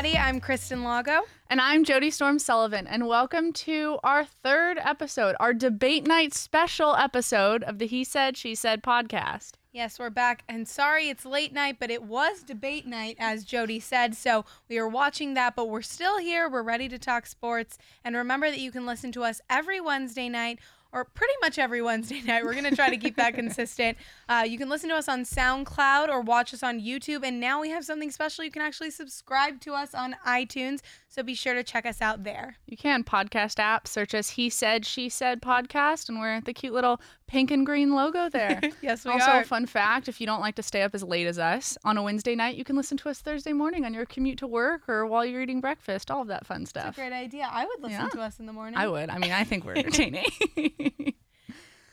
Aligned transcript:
everybody. 0.00 0.18
I'm 0.18 0.40
Kristen 0.40 0.82
Lago. 0.82 1.24
And 1.50 1.60
I'm 1.60 1.84
Jody 1.84 2.10
Storm 2.10 2.38
Sullivan, 2.38 2.86
and 2.86 3.06
welcome 3.06 3.52
to 3.52 3.98
our 4.02 4.24
third 4.24 4.78
episode, 4.82 5.36
our 5.38 5.52
debate 5.52 6.06
night 6.06 6.32
special 6.32 6.96
episode 6.96 7.62
of 7.64 7.78
the 7.78 7.86
He 7.86 8.02
Said, 8.02 8.38
She 8.38 8.54
Said 8.54 8.82
podcast. 8.82 9.56
Yes, 9.72 9.98
we're 9.98 10.08
back. 10.08 10.42
And 10.48 10.66
sorry 10.66 11.10
it's 11.10 11.26
late 11.26 11.52
night, 11.52 11.76
but 11.78 11.90
it 11.90 12.02
was 12.02 12.42
debate 12.42 12.86
night, 12.86 13.16
as 13.18 13.44
Jody 13.44 13.78
said. 13.78 14.16
So 14.16 14.46
we 14.70 14.78
are 14.78 14.88
watching 14.88 15.34
that, 15.34 15.54
but 15.54 15.68
we're 15.68 15.82
still 15.82 16.18
here. 16.18 16.48
We're 16.48 16.62
ready 16.62 16.88
to 16.88 16.98
talk 16.98 17.26
sports. 17.26 17.76
And 18.02 18.16
remember 18.16 18.50
that 18.50 18.58
you 18.58 18.72
can 18.72 18.86
listen 18.86 19.12
to 19.12 19.22
us 19.22 19.42
every 19.50 19.82
Wednesday 19.82 20.30
night 20.30 20.60
or 20.92 21.04
pretty 21.04 21.34
much 21.40 21.58
every 21.58 21.82
Wednesday 21.82 22.20
night. 22.26 22.44
We're 22.44 22.52
going 22.52 22.64
to 22.64 22.76
try 22.76 22.90
to 22.90 22.96
keep 22.96 23.16
that 23.16 23.34
consistent. 23.34 23.96
Uh, 24.28 24.44
you 24.46 24.58
can 24.58 24.68
listen 24.68 24.88
to 24.90 24.96
us 24.96 25.08
on 25.08 25.22
SoundCloud 25.22 26.08
or 26.08 26.20
watch 26.20 26.52
us 26.52 26.62
on 26.62 26.80
YouTube. 26.80 27.24
And 27.24 27.40
now 27.40 27.60
we 27.60 27.70
have 27.70 27.84
something 27.84 28.10
special. 28.10 28.44
You 28.44 28.50
can 28.50 28.62
actually 28.62 28.90
subscribe 28.90 29.60
to 29.62 29.74
us 29.74 29.94
on 29.94 30.16
iTunes. 30.26 30.80
So 31.08 31.22
be 31.22 31.34
sure 31.34 31.54
to 31.54 31.64
check 31.64 31.86
us 31.86 32.00
out 32.00 32.24
there. 32.24 32.56
You 32.66 32.76
can 32.76 33.04
podcast 33.04 33.58
app, 33.58 33.88
search 33.88 34.14
us 34.14 34.30
He 34.30 34.48
Said, 34.48 34.86
She 34.86 35.08
Said 35.08 35.42
podcast, 35.42 36.08
and 36.08 36.20
we're 36.20 36.40
the 36.40 36.52
cute 36.52 36.72
little 36.72 37.00
pink 37.30 37.52
and 37.52 37.64
green 37.64 37.94
logo 37.94 38.28
there. 38.28 38.60
yes, 38.82 39.04
we 39.04 39.12
also, 39.12 39.24
are. 39.24 39.36
Also, 39.36 39.48
fun 39.48 39.66
fact 39.66 40.08
if 40.08 40.20
you 40.20 40.26
don't 40.26 40.40
like 40.40 40.56
to 40.56 40.62
stay 40.62 40.82
up 40.82 40.94
as 40.94 41.02
late 41.02 41.26
as 41.26 41.38
us 41.38 41.78
on 41.84 41.96
a 41.96 42.02
Wednesday 42.02 42.34
night, 42.34 42.56
you 42.56 42.64
can 42.64 42.76
listen 42.76 42.96
to 42.98 43.08
us 43.08 43.20
Thursday 43.20 43.52
morning 43.52 43.84
on 43.84 43.94
your 43.94 44.04
commute 44.04 44.38
to 44.38 44.46
work 44.46 44.88
or 44.88 45.06
while 45.06 45.24
you're 45.24 45.40
eating 45.40 45.60
breakfast, 45.60 46.10
all 46.10 46.22
of 46.22 46.28
that 46.28 46.44
fun 46.44 46.66
stuff. 46.66 46.96
That's 46.96 46.98
a 46.98 47.00
great 47.00 47.12
idea. 47.12 47.48
I 47.50 47.64
would 47.64 47.80
listen 47.80 48.00
yeah. 48.00 48.08
to 48.08 48.20
us 48.20 48.40
in 48.40 48.46
the 48.46 48.52
morning. 48.52 48.76
I 48.76 48.88
would. 48.88 49.08
I 49.10 49.18
mean, 49.18 49.32
I 49.32 49.44
think 49.44 49.64
we're 49.64 49.74
entertaining. 49.76 50.24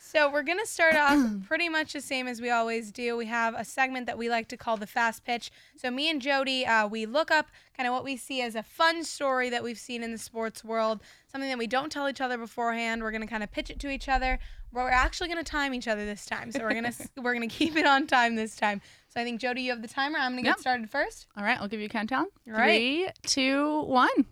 So 0.08 0.32
we're 0.32 0.44
going 0.44 0.60
to 0.60 0.66
start 0.66 0.96
off 0.96 1.20
pretty 1.48 1.68
much 1.68 1.92
the 1.92 2.00
same 2.00 2.30
as 2.30 2.40
we 2.40 2.50
always 2.50 2.94
do. 2.94 3.18
We 3.18 3.26
have 3.26 3.54
a 3.54 3.66
segment 3.66 4.06
that 4.06 4.18
we 4.18 4.30
like 4.30 4.48
to 4.48 4.58
call 4.58 4.78
the 4.78 4.88
fast 4.88 5.26
pitch. 5.26 5.52
So 5.76 5.92
me 5.92 6.09
and 6.09 6.22
Jody, 6.22 6.66
uh, 6.66 6.88
we 6.88 7.06
look 7.06 7.30
up 7.30 7.48
kind 7.76 7.88
of 7.88 7.94
what 7.94 8.06
we 8.06 8.16
see 8.16 8.42
as 8.42 8.56
a 8.56 8.64
fun 8.64 9.04
story 9.04 9.50
that 9.50 9.62
we've 9.66 9.78
seen 9.78 10.04
in 10.04 10.14
the 10.14 10.18
sports 10.18 10.64
world, 10.64 11.02
something 11.30 11.50
that 11.50 11.58
we 11.58 11.68
don't 11.68 11.92
tell 11.92 12.08
each 12.08 12.22
other 12.22 12.38
beforehand. 12.38 13.04
We're 13.04 13.12
going 13.12 13.22
to 13.22 13.28
kind 13.28 13.44
of 13.44 13.52
pitch 13.52 13.70
it 13.70 13.80
to 13.80 13.90
each 13.90 14.08
other. 14.08 14.40
We're 14.72 14.90
actually 14.90 15.28
going 15.28 15.44
to 15.44 15.52
time 15.52 15.73
each 15.73 15.90
other 15.90 16.06
this 16.06 16.26
time. 16.26 16.53
So 16.53 16.62
we're 16.62 16.72
going 16.72 16.86
to 16.92 17.09
we're 17.18 17.34
going 17.34 17.50
to 17.50 17.53
keep 17.53 17.76
it 17.76 17.86
on 17.86 18.08
time 18.08 18.38
this 18.38 18.56
time. 18.56 18.81
So 19.09 19.20
I 19.20 19.26
think 19.26 19.42
Jody, 19.42 19.64
you 19.64 19.72
have 19.72 19.81
the 19.81 19.90
timer. 19.90 20.20
I'm 20.20 20.31
going 20.31 20.44
to 20.44 20.50
get 20.50 20.52
yep. 20.52 20.59
started 20.59 20.90
first. 20.90 21.28
All 21.36 21.44
right, 21.44 21.59
I'll 21.59 21.68
give 21.68 21.81
you 21.81 21.88
a 21.88 21.90
countdown. 21.90 22.28
All 22.48 22.53
right. 22.53 22.70
Three, 22.70 23.09
two, 23.24 23.81
one. 23.81 24.26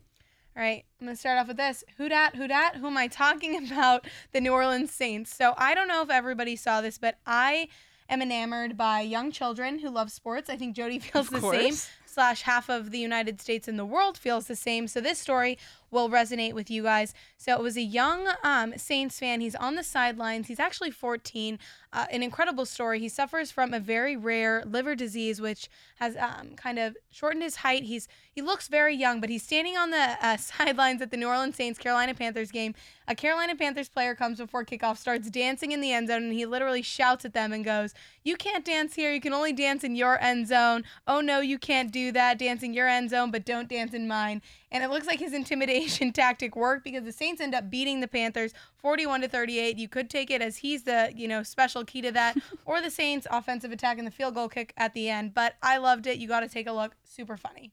All 0.58 0.64
right, 0.64 0.86
I'm 1.02 1.08
gonna 1.08 1.18
start 1.18 1.38
off 1.38 1.48
with 1.50 1.58
this. 1.58 1.84
Who 1.98 2.08
dat? 2.08 2.36
Who 2.36 2.48
dat? 2.48 2.78
Who 2.78 2.88
am 2.88 2.98
I 2.98 3.08
talking 3.08 3.68
about? 3.72 4.06
The 4.32 4.40
New 4.40 4.54
Orleans 4.54 4.92
Saints. 4.92 5.36
So 5.36 5.54
I 5.58 5.76
don't 5.76 5.88
know 5.90 6.02
if 6.02 6.10
everybody 6.10 6.56
saw 6.56 6.80
this, 6.82 6.98
but 6.98 7.18
I 7.26 7.68
am 8.08 8.22
enamored 8.22 8.78
by 8.78 9.02
young 9.02 9.32
children 9.32 9.80
who 9.80 9.90
love 9.90 10.12
sports. 10.12 10.50
I 10.50 10.56
think 10.56 10.76
Jody 10.76 11.00
feels 11.00 11.28
of 11.28 11.34
the 11.34 11.40
course. 11.42 11.58
same. 11.58 11.92
Slash 12.06 12.44
half 12.44 12.70
of 12.70 12.92
the 12.92 13.00
United 13.00 13.42
States 13.42 13.68
and 13.68 13.78
the 13.78 13.84
world 13.86 14.18
feels 14.18 14.48
the 14.48 14.56
same. 14.56 14.88
So 14.88 15.02
this 15.02 15.20
story 15.20 15.58
will 15.96 16.10
resonate 16.10 16.54
with 16.54 16.70
you 16.70 16.84
guys. 16.84 17.14
So 17.38 17.54
it 17.54 17.62
was 17.62 17.78
a 17.78 17.82
young 17.82 18.28
um, 18.44 18.78
Saints 18.78 19.18
fan. 19.18 19.42
He's 19.42 19.56
on 19.56 19.76
the 19.76 19.84
sidelines. 19.84 20.48
He's 20.48 20.60
actually 20.60 20.92
14. 20.92 21.58
Uh, 21.96 22.06
an 22.12 22.22
incredible 22.22 22.66
story. 22.66 23.00
He 23.00 23.08
suffers 23.08 23.52
from 23.52 23.74
a 23.74 23.80
very 23.80 24.18
rare 24.18 24.64
liver 24.66 24.96
disease, 24.96 25.40
which 25.40 25.70
has 25.96 26.18
um, 26.18 26.50
kind 26.58 26.78
of 26.78 26.98
shortened 27.10 27.42
his 27.42 27.58
height. 27.58 27.84
He's 27.84 28.10
he 28.34 28.42
looks 28.42 28.68
very 28.68 28.94
young, 28.94 29.22
but 29.22 29.30
he's 29.30 29.44
standing 29.44 29.78
on 29.78 29.92
the 29.92 30.18
uh, 30.22 30.36
sidelines 30.38 31.02
at 31.02 31.10
the 31.10 31.16
New 31.16 31.28
Orleans 31.28 31.56
Saints 31.56 31.80
Carolina 31.80 32.14
Panthers 32.14 32.52
game. 32.52 32.76
A 33.08 33.16
Carolina 33.16 33.56
Panthers 33.56 33.88
player 33.88 34.14
comes 34.14 34.40
before 34.40 34.66
kickoff, 34.66 34.98
starts 34.98 35.30
dancing 35.30 35.72
in 35.72 35.80
the 35.80 35.94
end 35.94 36.10
zone, 36.10 36.24
and 36.24 36.34
he 36.34 36.46
literally 36.46 36.82
shouts 36.82 37.24
at 37.24 37.34
them 37.34 37.54
and 37.54 37.64
goes, 37.64 37.94
"You 38.26 38.36
can't 38.36 38.66
dance 38.66 38.96
here. 38.96 39.14
You 39.14 39.22
can 39.22 39.32
only 39.32 39.54
dance 39.54 39.86
in 39.86 39.96
your 39.96 40.22
end 40.22 40.50
zone. 40.50 40.84
Oh 41.08 41.22
no, 41.22 41.40
you 41.40 41.58
can't 41.58 41.94
do 41.94 42.12
that. 42.12 42.38
Dance 42.38 42.62
in 42.62 42.74
your 42.74 42.90
end 42.90 43.10
zone, 43.10 43.32
but 43.32 43.46
don't 43.46 43.70
dance 43.70 43.94
in 43.94 44.06
mine." 44.06 44.42
And 44.76 44.84
it 44.84 44.90
looks 44.90 45.08
like 45.08 45.20
his 45.20 45.32
intimidation 45.32 46.12
tactic 46.14 46.54
worked 46.54 46.84
because 46.84 47.06
the 47.06 47.14
Saints 47.14 47.40
end 47.40 47.56
up 47.56 47.70
beating 47.70 48.02
the 48.02 48.10
Panthers 48.10 48.54
41 48.76 49.22
to 49.22 49.30
38. 49.30 49.78
You 49.78 49.88
could 49.88 50.10
take 50.10 50.30
it 50.30 50.42
as 50.42 50.58
he's 50.58 50.84
the, 50.84 51.14
you 51.16 51.30
know, 51.30 51.44
special 51.44 51.86
key 51.86 52.02
to 52.02 52.12
that 52.12 52.36
or 52.66 52.82
the 52.82 52.92
Saints 52.92 53.26
offensive 53.32 53.72
attack 53.72 54.00
and 54.00 54.06
the 54.06 54.12
field 54.12 54.36
goal 54.36 54.50
kick 54.50 54.74
at 54.76 54.94
the 54.94 55.10
end, 55.10 55.34
but 55.34 55.56
I 55.64 55.78
loved 55.78 56.08
it. 56.08 56.18
You 56.18 56.28
got 56.28 56.42
to 56.42 56.50
take 56.50 56.68
a 56.68 56.74
look. 56.74 56.94
Super 57.06 57.38
funny. 57.38 57.72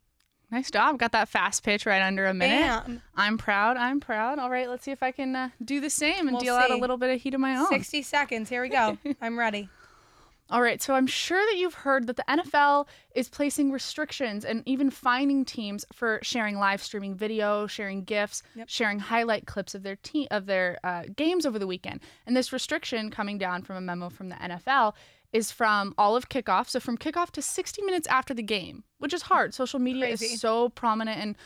Nice 0.52 0.70
job. 0.70 0.96
Got 0.96 1.10
that 1.10 1.28
fast 1.28 1.64
pitch 1.64 1.86
right 1.86 2.02
under 2.02 2.26
a 2.26 2.34
minute. 2.34 2.84
Bam. 2.84 3.02
I'm 3.16 3.36
proud. 3.36 3.76
I'm 3.76 3.98
proud. 3.98 4.38
All 4.38 4.48
right, 4.50 4.68
let's 4.68 4.84
see 4.84 4.92
if 4.92 5.02
I 5.02 5.10
can 5.10 5.34
uh, 5.34 5.48
do 5.64 5.80
the 5.80 5.90
same 5.90 6.28
and 6.28 6.32
We'll 6.32 6.40
deal 6.40 6.54
out 6.54 6.70
a 6.70 6.76
little 6.76 6.98
bit 6.98 7.12
of 7.12 7.20
heat 7.20 7.34
of 7.34 7.40
my 7.40 7.56
own. 7.56 7.66
60 7.66 8.02
seconds. 8.02 8.48
Here 8.48 8.62
we 8.62 8.68
go. 8.68 8.96
I'm 9.20 9.36
ready. 9.36 9.68
All 10.52 10.60
right, 10.60 10.82
so 10.82 10.92
I'm 10.92 11.06
sure 11.06 11.42
that 11.46 11.56
you've 11.56 11.72
heard 11.72 12.06
that 12.08 12.16
the 12.16 12.24
NFL 12.28 12.86
is 13.14 13.30
placing 13.30 13.72
restrictions 13.72 14.44
and 14.44 14.62
even 14.66 14.90
fining 14.90 15.46
teams 15.46 15.86
for 15.94 16.18
sharing 16.22 16.58
live 16.58 16.82
streaming 16.82 17.14
video, 17.14 17.66
sharing 17.66 18.04
gifs, 18.04 18.42
Yep. 18.54 18.68
sharing 18.68 18.98
highlight 18.98 19.46
clips 19.46 19.74
of 19.74 19.82
their 19.82 19.96
te- 19.96 20.28
of 20.30 20.44
their 20.44 20.78
uh, 20.84 21.04
games 21.16 21.46
over 21.46 21.58
the 21.58 21.66
weekend. 21.66 22.00
And 22.26 22.36
this 22.36 22.52
restriction 22.52 23.10
coming 23.10 23.38
down 23.38 23.62
from 23.62 23.76
a 23.76 23.80
memo 23.80 24.10
from 24.10 24.28
the 24.28 24.34
NFL 24.36 24.92
is 25.32 25.50
from 25.50 25.94
all 25.96 26.14
of 26.16 26.28
kickoff, 26.28 26.68
so 26.68 26.78
from 26.80 26.98
kickoff 26.98 27.30
to 27.30 27.40
60 27.40 27.80
minutes 27.82 28.06
after 28.08 28.34
the 28.34 28.42
game, 28.42 28.84
which 28.98 29.14
is 29.14 29.22
hard. 29.22 29.54
Social 29.54 29.80
media 29.80 30.02
Crazy. 30.08 30.26
is 30.34 30.40
so 30.42 30.68
prominent 30.68 31.18
and 31.18 31.36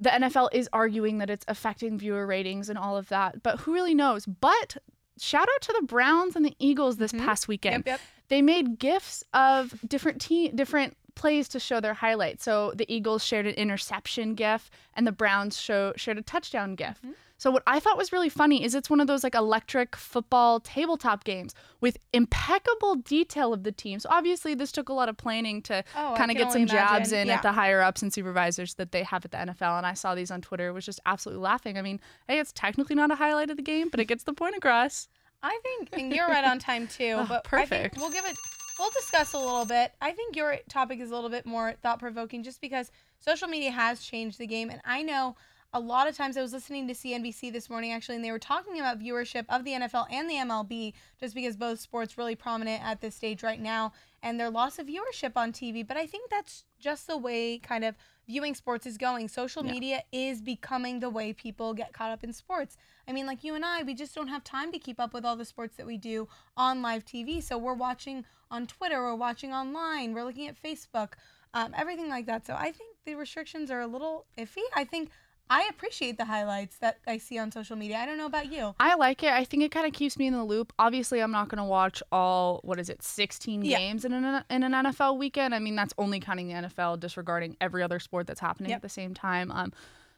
the 0.00 0.10
NFL 0.10 0.48
is 0.52 0.68
arguing 0.72 1.18
that 1.18 1.30
it's 1.30 1.44
affecting 1.46 1.96
viewer 1.96 2.26
ratings 2.26 2.68
and 2.68 2.76
all 2.76 2.96
of 2.96 3.08
that, 3.10 3.40
but 3.44 3.60
who 3.60 3.72
really 3.72 3.94
knows? 3.94 4.26
But 4.26 4.78
shout 5.20 5.48
out 5.54 5.60
to 5.62 5.74
the 5.78 5.86
Browns 5.86 6.36
and 6.36 6.44
the 6.44 6.54
Eagles 6.58 6.96
this 6.96 7.12
Mhm. 7.12 7.24
past 7.24 7.48
weekend 7.48 7.84
Yep, 7.86 7.86
yep. 7.86 8.00
they 8.28 8.42
made 8.42 8.78
gifts 8.78 9.22
of 9.34 9.74
different 9.86 10.20
te- 10.20 10.48
different 10.48 10.96
plays 11.14 11.48
to 11.48 11.60
show 11.60 11.80
their 11.80 11.94
highlights. 11.94 12.44
So 12.44 12.72
the 12.74 12.92
Eagles 12.92 13.24
shared 13.24 13.46
an 13.46 13.54
interception 13.54 14.34
gif 14.34 14.70
and 14.94 15.06
the 15.06 15.12
Browns 15.12 15.60
show 15.60 15.92
shared 15.96 16.18
a 16.18 16.22
touchdown 16.22 16.74
gif. 16.74 16.98
Mm-hmm. 16.98 17.12
So 17.38 17.50
what 17.50 17.64
I 17.66 17.80
thought 17.80 17.98
was 17.98 18.12
really 18.12 18.28
funny 18.28 18.62
is 18.62 18.72
it's 18.74 18.88
one 18.88 19.00
of 19.00 19.08
those 19.08 19.24
like 19.24 19.34
electric 19.34 19.96
football 19.96 20.60
tabletop 20.60 21.24
games 21.24 21.54
with 21.80 21.98
impeccable 22.12 22.94
detail 22.94 23.52
of 23.52 23.64
the 23.64 23.72
teams. 23.72 24.06
Obviously 24.08 24.54
this 24.54 24.70
took 24.70 24.88
a 24.88 24.92
lot 24.92 25.08
of 25.08 25.16
planning 25.16 25.60
to 25.62 25.82
Oh, 25.96 26.14
kind 26.16 26.30
of 26.30 26.36
get 26.36 26.52
some 26.52 26.66
jabs 26.66 27.10
in 27.10 27.26
Yeah. 27.26 27.34
at 27.34 27.42
the 27.42 27.50
higher 27.52 27.80
ups 27.80 28.00
and 28.00 28.12
supervisors 28.12 28.74
that 28.74 28.92
they 28.92 29.02
have 29.02 29.24
at 29.24 29.32
the 29.32 29.38
NFL 29.38 29.76
and 29.78 29.86
I 29.86 29.94
saw 29.94 30.14
these 30.14 30.30
on 30.30 30.40
Twitter 30.40 30.68
It 30.68 30.72
was 30.72 30.86
just 30.86 31.00
absolutely 31.04 31.42
laughing. 31.42 31.76
I 31.78 31.82
mean, 31.82 32.00
hey, 32.28 32.38
it's 32.38 32.52
technically 32.52 32.94
not 32.94 33.10
a 33.10 33.16
highlight 33.16 33.50
of 33.50 33.56
the 33.56 33.62
game, 33.62 33.88
but 33.90 33.98
it 33.98 34.04
gets 34.04 34.22
the 34.22 34.32
point 34.34 34.54
across. 34.56 35.08
I 35.42 35.58
think, 35.64 35.88
and 35.94 36.14
you're 36.14 36.28
right 36.28 36.44
on 36.44 36.60
time 36.60 36.86
too. 36.86 37.16
Oh, 37.18 37.26
but 37.28 37.44
I 37.52 37.64
think 37.66 37.70
perfect. 37.70 37.96
we'll 37.96 38.10
give 38.12 38.24
it. 38.24 38.36
We'll 38.82 38.90
discuss 38.90 39.32
a 39.32 39.38
little 39.38 39.64
bit. 39.64 39.92
I 40.00 40.10
think 40.10 40.34
your 40.34 40.56
topic 40.68 40.98
is 40.98 41.12
a 41.12 41.14
little 41.14 41.30
bit 41.30 41.46
more 41.46 41.74
thought 41.84 42.00
provoking, 42.00 42.42
just 42.42 42.60
because 42.60 42.90
social 43.20 43.46
media 43.46 43.70
has 43.70 44.02
changed 44.02 44.38
the 44.38 44.46
game, 44.48 44.70
and 44.70 44.80
I 44.84 45.02
know 45.02 45.36
a 45.74 45.80
lot 45.80 46.06
of 46.06 46.14
times 46.16 46.36
I 46.36 46.42
was 46.42 46.52
listening 46.52 46.86
to 46.88 46.94
CNBC 46.94 47.50
this 47.52 47.70
morning 47.70 47.92
actually, 47.92 48.16
and 48.16 48.24
they 48.24 48.30
were 48.30 48.38
talking 48.38 48.78
about 48.78 48.98
viewership 49.00 49.46
of 49.48 49.64
the 49.64 49.72
NFL 49.72 50.06
and 50.10 50.28
the 50.28 50.34
MLB, 50.34 50.92
just 51.18 51.34
because 51.34 51.56
both 51.56 51.80
sports 51.80 52.18
really 52.18 52.36
prominent 52.36 52.82
at 52.84 53.00
this 53.00 53.14
stage 53.14 53.42
right 53.42 53.60
now, 53.60 53.92
and 54.22 54.38
their 54.38 54.50
loss 54.50 54.78
of 54.78 54.86
viewership 54.86 55.32
on 55.34 55.50
TV. 55.52 55.86
But 55.86 55.96
I 55.96 56.06
think 56.06 56.28
that's 56.30 56.64
just 56.78 57.06
the 57.06 57.16
way 57.16 57.58
kind 57.58 57.84
of 57.84 57.94
viewing 58.28 58.54
sports 58.54 58.86
is 58.86 58.98
going. 58.98 59.28
Social 59.28 59.64
Yeah. 59.64 59.72
media 59.72 60.02
is 60.12 60.42
becoming 60.42 61.00
the 61.00 61.08
way 61.10 61.32
people 61.32 61.72
get 61.74 61.92
caught 61.94 62.10
up 62.10 62.22
in 62.22 62.32
sports. 62.34 62.76
I 63.08 63.12
mean, 63.12 63.26
like 63.26 63.42
you 63.42 63.54
and 63.54 63.64
I, 63.64 63.82
we 63.82 63.94
just 63.94 64.14
don't 64.14 64.28
have 64.28 64.44
time 64.44 64.72
to 64.72 64.78
keep 64.78 65.00
up 65.00 65.14
with 65.14 65.24
all 65.24 65.36
the 65.36 65.44
sports 65.44 65.76
that 65.76 65.86
we 65.86 65.96
do 65.96 66.28
on 66.56 66.82
live 66.82 67.04
TV. 67.04 67.42
So 67.42 67.56
we're 67.56 67.72
watching 67.74 68.24
on 68.50 68.66
Twitter, 68.66 69.02
we're 69.02 69.14
watching 69.14 69.52
online, 69.54 70.12
we're 70.12 70.24
looking 70.24 70.46
at 70.48 70.62
Facebook, 70.62 71.14
um, 71.54 71.72
everything 71.76 72.08
like 72.10 72.26
that. 72.26 72.46
So 72.46 72.54
I 72.54 72.70
think 72.72 72.96
the 73.06 73.14
restrictions 73.14 73.70
are 73.70 73.80
a 73.80 73.86
little 73.86 74.26
iffy. 74.38 74.62
I 74.76 74.84
think 74.84 75.10
I 75.50 75.66
appreciate 75.68 76.16
the 76.16 76.24
highlights 76.24 76.78
that 76.78 76.98
I 77.06 77.18
see 77.18 77.38
on 77.38 77.52
social 77.52 77.76
media. 77.76 77.98
I 77.98 78.06
don't 78.06 78.16
know 78.16 78.26
about 78.26 78.50
you. 78.50 78.74
I 78.80 78.94
like 78.94 79.22
it. 79.22 79.32
I 79.32 79.44
think 79.44 79.62
it 79.62 79.70
kind 79.70 79.86
of 79.86 79.92
keeps 79.92 80.18
me 80.18 80.26
in 80.26 80.32
the 80.32 80.42
loop. 80.44 80.72
Obviously, 80.78 81.20
I'm 81.20 81.30
not 81.32 81.48
going 81.48 81.58
to 81.58 81.64
watch 81.64 82.02
all 82.10 82.60
what 82.64 82.78
is 82.80 82.88
it, 82.88 83.02
16 83.02 83.62
Yeah. 83.62 83.76
games 83.78 84.04
in 84.06 84.12
an 84.14 84.44
in 84.48 84.62
an 84.62 84.72
NFL 84.72 85.18
weekend. 85.18 85.54
I 85.54 85.58
mean, 85.58 85.76
that's 85.76 85.92
only 85.98 86.20
counting 86.20 86.48
the 86.48 86.54
NFL, 86.54 86.98
disregarding 87.00 87.56
every 87.60 87.82
other 87.82 87.98
sport 87.98 88.26
that's 88.26 88.40
happening 88.40 88.70
Yep. 88.70 88.76
at 88.76 88.82
the 88.82 88.88
same 88.88 89.12
time. 89.12 89.50
Um, 89.50 89.72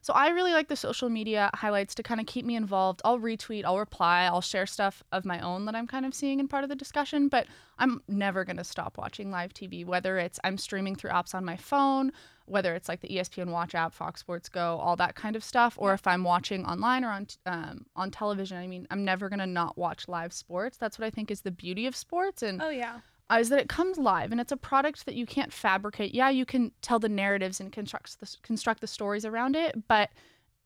so 0.04 0.12
I 0.12 0.28
really 0.28 0.52
like 0.52 0.68
the 0.68 0.76
social 0.76 1.08
media 1.08 1.48
highlights 1.54 1.94
to 1.94 2.02
kind 2.02 2.20
of 2.20 2.26
keep 2.26 2.44
me 2.44 2.56
involved. 2.56 3.00
I'll 3.06 3.18
retweet, 3.18 3.64
I'll 3.64 3.78
reply, 3.78 4.24
I'll 4.24 4.42
share 4.42 4.66
stuff 4.66 5.02
of 5.12 5.24
my 5.24 5.40
own 5.40 5.64
that 5.64 5.74
I'm 5.74 5.86
kind 5.86 6.04
of 6.04 6.12
seeing 6.12 6.40
in 6.40 6.46
part 6.46 6.62
of 6.62 6.68
the 6.68 6.76
discussion. 6.76 7.28
But 7.28 7.46
I'm 7.78 8.02
never 8.06 8.44
going 8.44 8.58
to 8.58 8.64
stop 8.64 8.98
watching 8.98 9.30
live 9.30 9.54
TV, 9.54 9.82
whether 9.82 10.18
it's 10.18 10.38
I'm 10.44 10.58
streaming 10.58 10.94
through 10.94 11.08
apps 11.08 11.34
on 11.34 11.42
my 11.42 11.56
phone, 11.56 12.12
whether 12.44 12.74
it's 12.74 12.86
like 12.86 13.00
the 13.00 13.08
ESPN 13.08 13.46
Watch 13.48 13.74
app, 13.74 13.94
Fox 13.94 14.20
Sports 14.20 14.50
Go, 14.50 14.76
all 14.76 14.94
that 14.96 15.14
kind 15.14 15.36
of 15.36 15.42
stuff, 15.42 15.74
or 15.78 15.94
if 15.94 16.06
I'm 16.06 16.22
watching 16.22 16.66
online 16.66 17.02
or 17.02 17.08
on 17.08 17.26
um, 17.46 17.86
on 17.96 18.10
television. 18.10 18.58
I 18.58 18.66
mean, 18.66 18.86
I'm 18.90 19.06
never 19.06 19.30
gonna 19.30 19.46
not 19.46 19.78
watch 19.78 20.06
live 20.06 20.34
sports. 20.34 20.76
That's 20.76 20.98
what 20.98 21.06
I 21.06 21.10
think 21.10 21.30
is 21.30 21.40
the 21.40 21.50
beauty 21.50 21.86
of 21.86 21.96
sports, 21.96 22.42
and 22.42 22.60
Oh 22.60 22.68
yeah. 22.68 23.00
Is 23.32 23.48
that 23.48 23.58
it 23.58 23.68
comes 23.68 23.98
live 23.98 24.32
and 24.32 24.40
it's 24.40 24.52
a 24.52 24.56
product 24.56 25.06
that 25.06 25.14
you 25.14 25.26
can't 25.26 25.52
fabricate. 25.52 26.14
Yeah, 26.14 26.30
you 26.30 26.44
can 26.44 26.72
tell 26.82 26.98
the 26.98 27.08
narratives 27.08 27.60
and 27.60 27.72
construct 27.72 28.20
the, 28.20 28.36
construct 28.42 28.80
the 28.80 28.86
stories 28.86 29.24
around 29.24 29.56
it, 29.56 29.88
but 29.88 30.10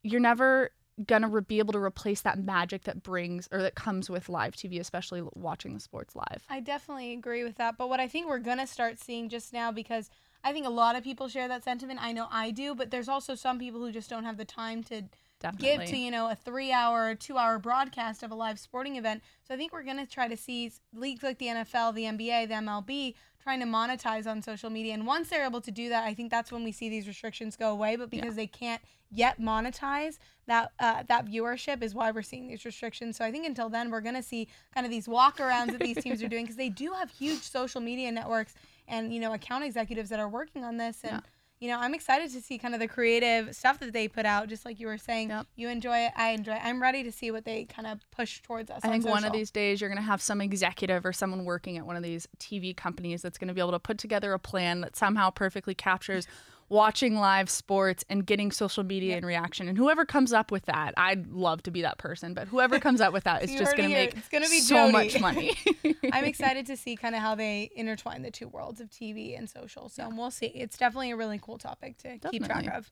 you're 0.02 0.20
never 0.20 0.70
gonna 1.06 1.28
re- 1.28 1.42
be 1.42 1.60
able 1.60 1.72
to 1.72 1.78
replace 1.78 2.22
that 2.22 2.38
magic 2.38 2.84
that 2.84 3.02
brings 3.02 3.48
or 3.52 3.62
that 3.62 3.76
comes 3.76 4.10
with 4.10 4.28
live 4.28 4.54
TV, 4.54 4.80
especially 4.80 5.22
watching 5.34 5.74
the 5.74 5.80
sports 5.80 6.16
live. 6.16 6.42
I 6.48 6.60
definitely 6.60 7.12
agree 7.12 7.44
with 7.44 7.56
that. 7.56 7.76
But 7.78 7.88
what 7.88 8.00
I 8.00 8.08
think 8.08 8.28
we're 8.28 8.40
to 8.40 8.66
start 8.66 8.98
seeing 8.98 9.28
just 9.28 9.52
now, 9.52 9.70
because 9.70 10.10
I 10.42 10.52
think 10.52 10.66
a 10.66 10.70
lot 10.70 10.96
of 10.96 11.04
people 11.04 11.28
share 11.28 11.48
that 11.48 11.64
sentiment. 11.64 12.00
I 12.02 12.12
know 12.12 12.26
I 12.30 12.50
do, 12.50 12.74
but 12.74 12.90
there's 12.90 13.08
also 13.08 13.34
some 13.34 13.58
people 13.58 13.80
who 13.80 13.92
just 13.92 14.10
don't 14.10 14.24
have 14.24 14.36
the 14.36 14.44
time 14.44 14.82
to 14.84 15.02
Definitely. 15.40 15.68
give 15.68 15.90
to 15.90 15.96
you 15.96 16.10
know 16.10 16.30
a 16.30 16.34
three 16.34 16.72
hour 16.72 17.14
two 17.14 17.38
hour 17.38 17.58
broadcast 17.58 18.22
of 18.22 18.30
a 18.30 18.34
live 18.34 18.58
sporting 18.58 18.96
event. 18.96 19.22
So 19.46 19.54
i 19.54 19.56
think 19.56 19.72
we're 19.72 19.84
going 19.84 19.98
to 19.98 20.06
try 20.06 20.26
to 20.28 20.36
see 20.36 20.72
leagues 20.94 21.22
like 21.22 21.38
the 21.38 21.46
nfl 21.46 21.94
the 21.94 22.04
nba 22.04 22.48
the 22.48 22.54
mlb 22.54 23.14
trying 23.42 23.60
to 23.60 23.66
monetize 23.66 24.26
on 24.26 24.42
social 24.42 24.68
media. 24.68 24.94
And 24.94 25.06
once 25.06 25.30
they're 25.30 25.46
able 25.46 25.60
to 25.60 25.70
do 25.70 25.88
that 25.90 26.04
i 26.04 26.12
think 26.14 26.30
that's 26.30 26.50
when 26.50 26.64
we 26.64 26.72
see 26.72 26.88
these 26.88 27.06
restrictions 27.06 27.56
go 27.56 27.70
away. 27.70 27.96
But 27.96 28.10
because 28.10 28.34
they 28.34 28.46
can't 28.46 28.82
yet 29.10 29.40
monetize 29.40 30.18
that 30.46 30.72
uh, 30.80 31.02
that 31.08 31.26
viewership 31.26 31.82
is 31.82 31.94
why 31.94 32.10
we're 32.10 32.22
seeing 32.22 32.48
these 32.48 32.64
restrictions. 32.64 33.16
So 33.16 33.24
i 33.24 33.30
think 33.30 33.46
until 33.46 33.68
then 33.68 33.90
we're 33.90 34.00
going 34.00 34.16
to 34.16 34.22
see 34.22 34.48
kind 34.74 34.84
of 34.84 34.90
these 34.90 35.06
walkarounds 35.06 35.72
that 35.72 35.80
these 35.80 35.98
teams 35.98 36.22
are 36.22 36.28
doing 36.34 36.44
because 36.44 36.56
they 36.56 36.68
do 36.68 36.92
have 36.92 37.10
huge 37.10 37.42
social 37.42 37.80
media 37.80 38.10
networks 38.10 38.54
and 38.88 39.14
you 39.14 39.20
know 39.20 39.32
account 39.32 39.64
executives 39.64 40.10
that 40.10 40.18
are 40.18 40.28
working 40.28 40.64
on 40.64 40.76
this. 40.78 41.00
And 41.04 41.12
Yeah. 41.12 41.20
You 41.60 41.68
know, 41.68 41.78
I'm 41.78 41.92
excited 41.94 42.30
to 42.32 42.40
see 42.40 42.56
kind 42.58 42.74
of 42.74 42.80
the 42.80 42.86
creative 42.88 43.54
stuff 43.54 43.80
that 43.80 43.92
they 43.92 44.06
put 44.06 44.24
out. 44.24 44.48
Just 44.48 44.64
like 44.64 44.78
you 44.78 44.86
were 44.86 44.98
saying, 44.98 45.30
Yep. 45.30 45.46
you 45.56 45.68
enjoy 45.68 45.98
it, 45.98 46.12
I 46.16 46.30
enjoy 46.30 46.52
it. 46.52 46.60
I'm 46.64 46.80
ready 46.80 47.02
to 47.02 47.10
see 47.10 47.30
what 47.30 47.44
they 47.44 47.64
kind 47.64 47.86
of 47.86 47.98
push 48.10 48.40
towards 48.42 48.70
us. 48.70 48.80
I 48.84 48.88
on 48.88 48.92
think 48.92 49.06
one 49.06 49.24
of 49.24 49.32
these 49.32 49.50
days 49.50 49.80
you're 49.80 49.90
going 49.90 49.98
to 50.00 50.06
have 50.06 50.22
some 50.22 50.40
executive 50.40 51.04
or 51.04 51.12
someone 51.12 51.44
working 51.44 51.76
at 51.76 51.84
one 51.86 51.96
of 51.96 52.02
these 52.02 52.28
TV 52.38 52.76
companies 52.76 53.22
that's 53.22 53.38
going 53.38 53.48
to 53.48 53.54
be 53.54 53.60
able 53.60 53.72
to 53.72 53.80
put 53.80 53.98
together 53.98 54.32
a 54.32 54.38
plan 54.38 54.82
that 54.82 54.96
somehow 54.96 55.30
perfectly 55.30 55.74
captures 55.74 56.26
watching 56.70 57.14
live 57.16 57.48
sports 57.48 58.04
and 58.10 58.26
getting 58.26 58.52
social 58.52 58.84
media 58.84 59.16
and 59.16 59.24
reaction. 59.24 59.68
And 59.68 59.78
whoever 59.78 60.04
comes 60.04 60.32
up 60.32 60.50
with 60.50 60.66
that, 60.66 60.92
I'd 60.96 61.28
love 61.28 61.62
to 61.62 61.70
be 61.70 61.82
that 61.82 61.96
person, 61.98 62.34
but 62.34 62.48
whoever 62.48 62.78
comes 62.86 63.00
up 63.00 63.12
with 63.12 63.24
that 63.24 63.42
is 63.42 63.54
just 63.54 63.76
going 63.76 63.88
to 63.88 63.94
make 63.94 64.16
It's 64.16 64.28
gonna 64.28 64.48
be 64.48 64.60
so 64.60 64.90
Jody. 64.90 64.92
much 64.92 65.20
money. 65.20 65.56
I'm 66.12 66.24
excited 66.32 66.66
to 66.66 66.76
see 66.76 66.94
kind 66.96 67.14
of 67.14 67.22
how 67.22 67.34
they 67.34 67.70
intertwine 67.74 68.22
the 68.22 68.30
two 68.30 68.48
worlds 68.48 68.80
of 68.80 68.90
TV 68.90 69.36
and 69.38 69.48
social. 69.48 69.88
So 69.88 70.10
we'll 70.12 70.30
see. 70.30 70.46
It's 70.46 70.76
definitely 70.76 71.10
a 71.12 71.16
really 71.16 71.38
cool 71.42 71.56
topic 71.58 71.96
to 71.98 72.18
keep 72.30 72.44
track 72.44 72.66
of. 72.74 72.90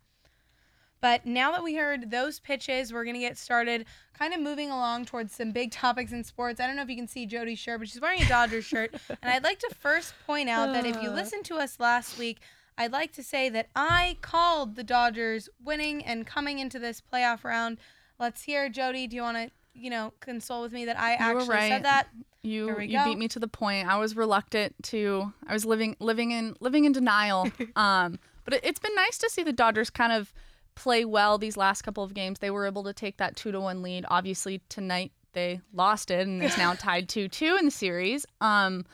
But 1.02 1.26
now 1.26 1.52
that 1.52 1.62
we 1.62 1.74
heard 1.74 2.10
those 2.10 2.40
pitches, 2.40 2.90
we're 2.90 3.04
going 3.04 3.14
to 3.14 3.20
get 3.20 3.36
started 3.36 3.84
kind 4.18 4.32
of 4.32 4.40
moving 4.40 4.70
along 4.70 5.04
towards 5.04 5.34
some 5.34 5.52
big 5.52 5.70
topics 5.70 6.10
in 6.10 6.24
sports. 6.24 6.58
I 6.58 6.66
don't 6.66 6.74
know 6.74 6.82
if 6.82 6.88
you 6.88 6.96
can 6.96 7.06
see 7.06 7.26
Jody's 7.26 7.58
shirt, 7.58 7.80
but 7.80 7.88
she's 7.90 8.00
wearing 8.00 8.22
a 8.22 8.26
Dodgers 8.26 8.64
shirt. 8.64 8.94
And 9.10 9.30
I'd 9.30 9.44
like 9.44 9.58
to 9.58 9.70
first 9.78 10.14
point 10.26 10.48
out 10.48 10.72
that 10.72 10.86
if 10.86 11.00
you 11.02 11.10
Uh. 11.10 11.14
listened 11.14 11.44
to 11.44 11.56
us 11.56 11.78
last 11.78 12.18
week, 12.18 12.38
I'd 12.78 12.92
like 12.92 13.12
to 13.14 13.22
say 13.22 13.48
that 13.50 13.68
I 13.74 14.18
called 14.20 14.76
the 14.76 14.84
Dodgers 14.84 15.48
winning 15.62 16.04
and 16.04 16.26
coming 16.26 16.58
into 16.58 16.78
this 16.78 17.00
playoff 17.00 17.44
round. 17.44 17.78
Let's 18.18 18.42
hear, 18.42 18.68
Jody. 18.68 19.06
Do 19.06 19.16
you 19.16 19.22
want 19.22 19.36
to, 19.36 19.50
you 19.74 19.90
know, 19.90 20.12
console 20.20 20.62
with 20.62 20.72
me 20.72 20.84
that 20.84 20.98
I 20.98 21.14
actually 21.14 21.48
right. 21.48 21.70
said 21.70 21.84
that? 21.84 22.08
You 22.42 22.78
you 22.80 22.98
go. 22.98 23.04
beat 23.04 23.18
me 23.18 23.28
to 23.28 23.38
the 23.38 23.48
point. 23.48 23.88
I 23.88 23.98
was 23.98 24.14
reluctant 24.14 24.74
to. 24.84 25.32
I 25.46 25.52
was 25.52 25.64
living 25.64 25.96
living 26.00 26.30
in 26.30 26.54
living 26.60 26.84
in 26.84 26.92
denial. 26.92 27.48
um, 27.76 28.18
but 28.44 28.54
it, 28.54 28.60
it's 28.62 28.78
been 28.78 28.94
nice 28.94 29.18
to 29.18 29.30
see 29.30 29.42
the 29.42 29.52
Dodgers 29.52 29.90
kind 29.90 30.12
of 30.12 30.32
play 30.74 31.04
well 31.04 31.38
these 31.38 31.56
last 31.56 31.82
couple 31.82 32.04
of 32.04 32.14
games. 32.14 32.38
They 32.38 32.50
were 32.50 32.66
able 32.66 32.84
to 32.84 32.92
take 32.92 33.16
that 33.16 33.36
two 33.36 33.50
to 33.52 33.60
one 33.60 33.82
lead. 33.82 34.04
Obviously 34.08 34.60
tonight 34.68 35.12
they 35.32 35.60
lost 35.72 36.10
it 36.10 36.26
and 36.26 36.42
it's 36.42 36.58
now 36.58 36.74
tied 36.78 37.08
two 37.08 37.28
two 37.28 37.56
in 37.56 37.64
the 37.64 37.70
series. 37.70 38.26
Um, 38.40 38.84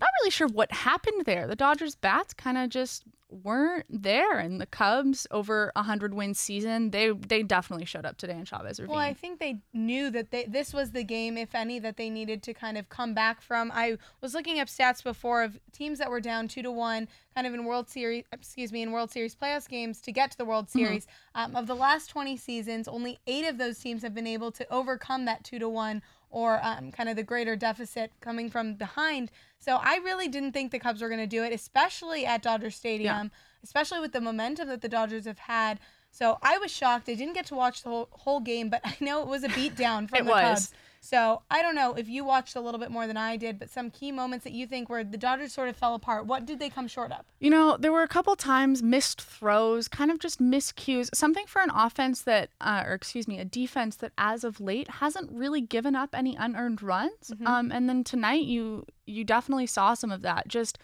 not 0.00 0.10
really 0.20 0.30
sure 0.30 0.48
what 0.48 0.72
happened 0.72 1.24
there. 1.24 1.46
The 1.46 1.56
Dodgers 1.56 1.94
bats 1.94 2.34
kind 2.34 2.56
of 2.58 2.70
just 2.70 3.04
weren't 3.42 3.86
there, 3.88 4.38
and 4.38 4.60
the 4.60 4.66
Cubs 4.66 5.26
over 5.30 5.72
a 5.76 5.82
hundred 5.82 6.14
win 6.14 6.34
season. 6.34 6.90
They 6.90 7.10
they 7.10 7.42
definitely 7.42 7.86
showed 7.86 8.04
up 8.04 8.16
today 8.16 8.34
in 8.34 8.44
Chavez 8.44 8.80
Ravine. 8.80 8.92
Well, 8.94 9.02
I 9.02 9.14
think 9.14 9.38
they 9.38 9.60
knew 9.72 10.10
that 10.10 10.30
they, 10.30 10.44
this 10.44 10.72
was 10.72 10.92
the 10.92 11.04
game, 11.04 11.36
if 11.36 11.54
any, 11.54 11.78
that 11.78 11.96
they 11.96 12.10
needed 12.10 12.42
to 12.44 12.54
kind 12.54 12.78
of 12.78 12.88
come 12.88 13.14
back 13.14 13.40
from. 13.40 13.70
I 13.74 13.98
was 14.20 14.34
looking 14.34 14.60
up 14.60 14.68
stats 14.68 15.02
before 15.02 15.42
of 15.42 15.58
teams 15.72 15.98
that 15.98 16.10
were 16.10 16.20
down 16.20 16.48
two 16.48 16.62
to 16.62 16.72
one, 16.72 17.08
kind 17.34 17.46
of 17.46 17.54
in 17.54 17.64
World 17.64 17.88
Series, 17.88 18.24
excuse 18.32 18.72
me, 18.72 18.82
in 18.82 18.92
World 18.92 19.10
Series 19.10 19.34
playoffs 19.34 19.68
games 19.68 20.00
to 20.02 20.12
get 20.12 20.30
to 20.32 20.38
the 20.38 20.44
World 20.44 20.70
Series. 20.70 21.06
Um, 21.34 21.54
of 21.54 21.66
the 21.66 21.76
last 21.76 22.08
20 22.08 22.36
seasons, 22.36 22.88
only 22.88 23.18
eight 23.26 23.46
of 23.46 23.58
those 23.58 23.78
teams 23.78 24.02
have 24.02 24.14
been 24.14 24.26
able 24.26 24.50
to 24.52 24.66
overcome 24.72 25.26
that 25.26 25.44
two 25.44 25.58
to 25.58 25.68
one 25.68 26.02
or 26.30 26.60
um, 26.62 26.90
kind 26.92 27.08
of 27.08 27.16
the 27.16 27.22
greater 27.22 27.56
deficit 27.56 28.12
coming 28.20 28.50
from 28.50 28.74
behind. 28.74 29.30
So 29.58 29.76
I 29.76 29.96
really 30.04 30.28
didn't 30.28 30.52
think 30.52 30.70
the 30.72 30.78
Cubs 30.78 31.00
were 31.00 31.08
going 31.08 31.20
to 31.20 31.26
do 31.26 31.42
it, 31.42 31.52
especially 31.52 32.26
at 32.26 32.42
Dodger 32.42 32.70
Stadium, 32.70 33.30
especially 33.62 34.00
with 34.00 34.12
the 34.12 34.20
momentum 34.20 34.68
that 34.68 34.82
the 34.82 34.88
Dodgers 34.88 35.24
have 35.24 35.38
had. 35.38 35.80
So 36.10 36.38
I 36.42 36.58
was 36.58 36.70
shocked. 36.70 37.08
I 37.08 37.14
didn't 37.14 37.34
get 37.34 37.46
to 37.46 37.54
watch 37.54 37.82
the 37.82 37.90
whole, 37.90 38.08
whole 38.12 38.40
game, 38.40 38.70
but 38.70 38.80
I 38.84 38.96
know 39.00 39.22
it 39.22 39.28
was 39.28 39.44
a 39.44 39.48
beatdown 39.48 40.08
from 40.08 40.18
It 40.20 40.24
the 40.24 40.30
was. 40.30 40.42
Cubs. 40.42 40.74
So 41.06 41.42
I 41.50 41.62
don't 41.62 41.76
know 41.76 41.94
if 41.94 42.08
you 42.08 42.24
watched 42.24 42.56
a 42.56 42.60
little 42.60 42.80
bit 42.80 42.90
more 42.90 43.06
than 43.06 43.16
I 43.16 43.36
did, 43.36 43.58
but 43.60 43.70
some 43.70 43.90
key 43.90 44.10
moments 44.10 44.42
that 44.42 44.52
you 44.52 44.66
think 44.66 44.90
where 44.90 45.04
the 45.04 45.16
Dodgers 45.16 45.52
sort 45.52 45.68
of 45.68 45.76
fell 45.76 45.94
apart. 45.94 46.26
What 46.26 46.46
did 46.46 46.58
they 46.58 46.68
come 46.68 46.88
short 46.88 47.12
of? 47.12 47.24
You 47.38 47.50
know, 47.50 47.76
there 47.76 47.92
were 47.92 48.02
a 48.02 48.08
couple 48.08 48.34
times 48.34 48.82
missed 48.82 49.22
throws, 49.22 49.86
kind 49.86 50.10
of 50.10 50.18
just 50.18 50.40
miscues. 50.40 51.08
Something 51.14 51.46
for 51.46 51.62
an 51.62 51.70
offense 51.70 52.22
that, 52.22 52.50
uh, 52.60 52.82
or 52.84 52.94
excuse 52.94 53.28
me, 53.28 53.38
a 53.38 53.44
defense 53.44 53.94
that 53.96 54.12
as 54.18 54.42
of 54.42 54.60
late 54.60 54.88
hasn't 54.88 55.30
really 55.30 55.60
given 55.60 55.94
up 55.94 56.10
any 56.12 56.34
unearned 56.34 56.82
runs. 56.82 57.32
Um, 57.46 57.70
and 57.70 57.88
then 57.88 58.02
tonight, 58.02 58.44
you 58.44 58.84
you 59.06 59.22
definitely 59.22 59.66
saw 59.66 59.94
some 59.94 60.10
of 60.10 60.22
that. 60.22 60.48
Just 60.48 60.78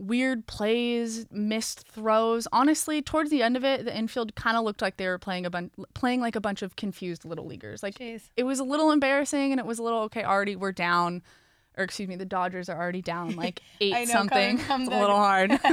weird 0.00 0.46
plays, 0.46 1.26
missed 1.30 1.86
throws. 1.88 2.48
Honestly, 2.52 3.02
towards 3.02 3.30
the 3.30 3.42
end 3.42 3.56
of 3.56 3.64
it, 3.64 3.84
the 3.84 3.96
infield 3.96 4.34
kind 4.34 4.56
of 4.56 4.64
looked 4.64 4.82
like 4.82 4.96
they 4.96 5.06
were 5.06 5.18
playing 5.18 5.46
a 5.46 5.50
bunch, 5.50 5.72
playing 5.94 6.20
like 6.20 6.36
a 6.36 6.40
bunch 6.40 6.62
of 6.62 6.76
confused 6.76 7.24
little 7.24 7.46
leaguers. 7.46 7.82
Like 7.82 7.98
Jeez. 7.98 8.22
it 8.36 8.44
was 8.44 8.58
a 8.58 8.64
little 8.64 8.90
embarrassing, 8.90 9.52
and 9.52 9.60
it 9.60 9.66
was 9.66 9.78
a 9.78 9.82
little 9.82 10.00
okay. 10.02 10.24
Already 10.24 10.56
we're 10.56 10.72
down. 10.72 11.22
Or 11.78 11.84
excuse 11.84 12.08
me, 12.08 12.16
the 12.16 12.24
Dodgers 12.24 12.68
are 12.68 12.76
already 12.76 13.00
down 13.00 13.36
like 13.36 13.60
eight 13.80 13.92
know, 13.92 14.04
something. 14.06 14.58
It's 14.58 14.68
a 14.68 14.76
little 14.76 15.16
hard. 15.16 15.58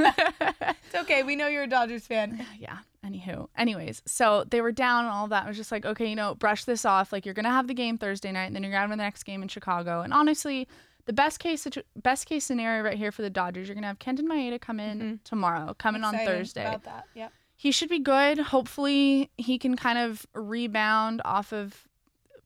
It's 0.88 0.94
okay. 1.02 1.22
We 1.22 1.36
know 1.36 1.48
you're 1.48 1.64
a 1.64 1.68
Dodgers 1.68 2.06
fan. 2.06 2.44
yeah. 2.58 2.78
Anywho, 3.06 3.48
anyways, 3.56 4.02
so 4.06 4.44
they 4.50 4.60
were 4.60 4.72
down 4.72 5.04
and 5.04 5.14
all 5.14 5.28
that. 5.28 5.44
I 5.44 5.48
was 5.48 5.56
just 5.56 5.70
like, 5.70 5.86
okay, 5.86 6.06
you 6.08 6.16
know, 6.16 6.34
brush 6.34 6.64
this 6.64 6.84
off. 6.84 7.12
Like 7.12 7.24
you're 7.24 7.34
gonna 7.34 7.48
have 7.48 7.68
the 7.68 7.74
game 7.74 7.96
Thursday 7.96 8.32
night, 8.32 8.46
and 8.46 8.56
then 8.56 8.62
you're 8.62 8.72
gonna 8.72 8.80
have 8.80 8.90
the 8.90 8.96
next 8.96 9.22
game 9.22 9.40
in 9.40 9.48
Chicago. 9.48 10.00
And 10.00 10.12
honestly, 10.12 10.68
the 11.08 11.14
best 11.14 11.40
case 11.40 11.62
situ- 11.62 11.82
best 11.96 12.26
case 12.26 12.44
scenario 12.44 12.84
right 12.84 12.98
here 12.98 13.10
for 13.10 13.22
the 13.22 13.30
Dodgers, 13.30 13.66
you're 13.66 13.74
gonna 13.74 13.86
have 13.86 13.98
Kenta 13.98 14.20
Maeda 14.20 14.60
come 14.60 14.78
in 14.78 14.98
mm-hmm. 14.98 15.14
tomorrow, 15.24 15.74
coming 15.78 16.04
on 16.04 16.14
Excited 16.14 16.30
Thursday. 16.30 16.66
About 16.66 16.84
that. 16.84 17.04
Yep. 17.14 17.32
He 17.56 17.72
should 17.72 17.88
be 17.88 17.98
good. 17.98 18.38
Hopefully, 18.38 19.30
he 19.38 19.58
can 19.58 19.74
kind 19.74 19.98
of 19.98 20.26
rebound 20.34 21.22
off 21.24 21.50
of 21.50 21.88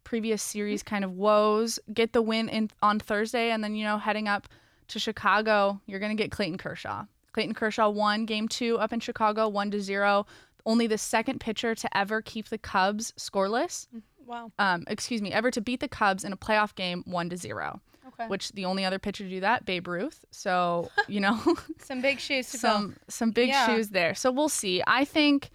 previous 0.05 0.43
series 0.43 0.81
mm-hmm. 0.83 0.95
kind 0.95 1.05
of 1.05 1.13
woes, 1.15 1.81
get 1.93 2.13
the 2.13 2.23
win 2.23 2.49
in 2.49 2.71
on 2.83 3.01
Thursday, 3.01 3.51
and 3.51 3.65
then 3.65 3.75
you 3.75 3.85
know 3.85 3.99
heading 3.99 4.29
up 4.29 4.47
to 4.89 5.01
Chicago, 5.01 5.81
you're 5.87 6.01
gonna 6.01 6.15
get 6.15 6.31
Clayton 6.31 6.57
Kershaw. 6.57 7.05
Clayton 7.33 7.55
Kershaw 7.55 7.91
won 7.91 8.27
game 8.27 8.47
two 8.47 8.79
up 8.79 8.93
in 8.93 9.01
Chicago, 9.01 9.49
one 9.49 9.73
to 9.73 9.81
zero. 9.81 10.25
Only 10.65 10.87
the 10.87 10.99
second 10.99 11.41
pitcher 11.41 11.75
to 11.75 11.97
ever 11.97 12.23
keep 12.23 12.49
the 12.49 12.59
Cubs 12.59 13.13
scoreless. 13.19 13.89
Mm-hmm. 13.89 13.99
Wow. 14.25 14.53
Um, 14.61 14.85
excuse 14.87 15.21
me, 15.21 15.33
ever 15.33 15.51
to 15.51 15.61
beat 15.61 15.81
the 15.81 15.89
Cubs 15.89 16.23
in 16.23 16.33
a 16.33 16.37
playoff 16.37 16.77
game, 16.77 17.03
one 17.07 17.29
to 17.31 17.37
zero. 17.37 17.81
Okay. 18.15 18.29
Which 18.29 18.53
the 18.53 18.65
only 18.67 18.85
other 18.85 18.99
pitcher 18.99 19.25
to 19.25 19.31
do 19.31 19.41
that, 19.41 19.65
Babe 19.65 19.89
Ruth. 19.89 20.25
So 20.31 20.91
you 21.09 21.21
know, 21.21 21.41
Some 21.83 22.01
big 22.01 22.19
shoes 22.21 22.51
to 22.51 22.59
fill. 22.59 22.71
some 22.73 22.97
some 23.09 23.31
big 23.31 23.49
Yeah. 23.49 23.67
shoes 23.67 23.89
there. 23.91 24.15
So 24.15 24.31
we'll 24.31 24.49
see. 24.49 24.83
I 24.87 25.05
think 25.05 25.51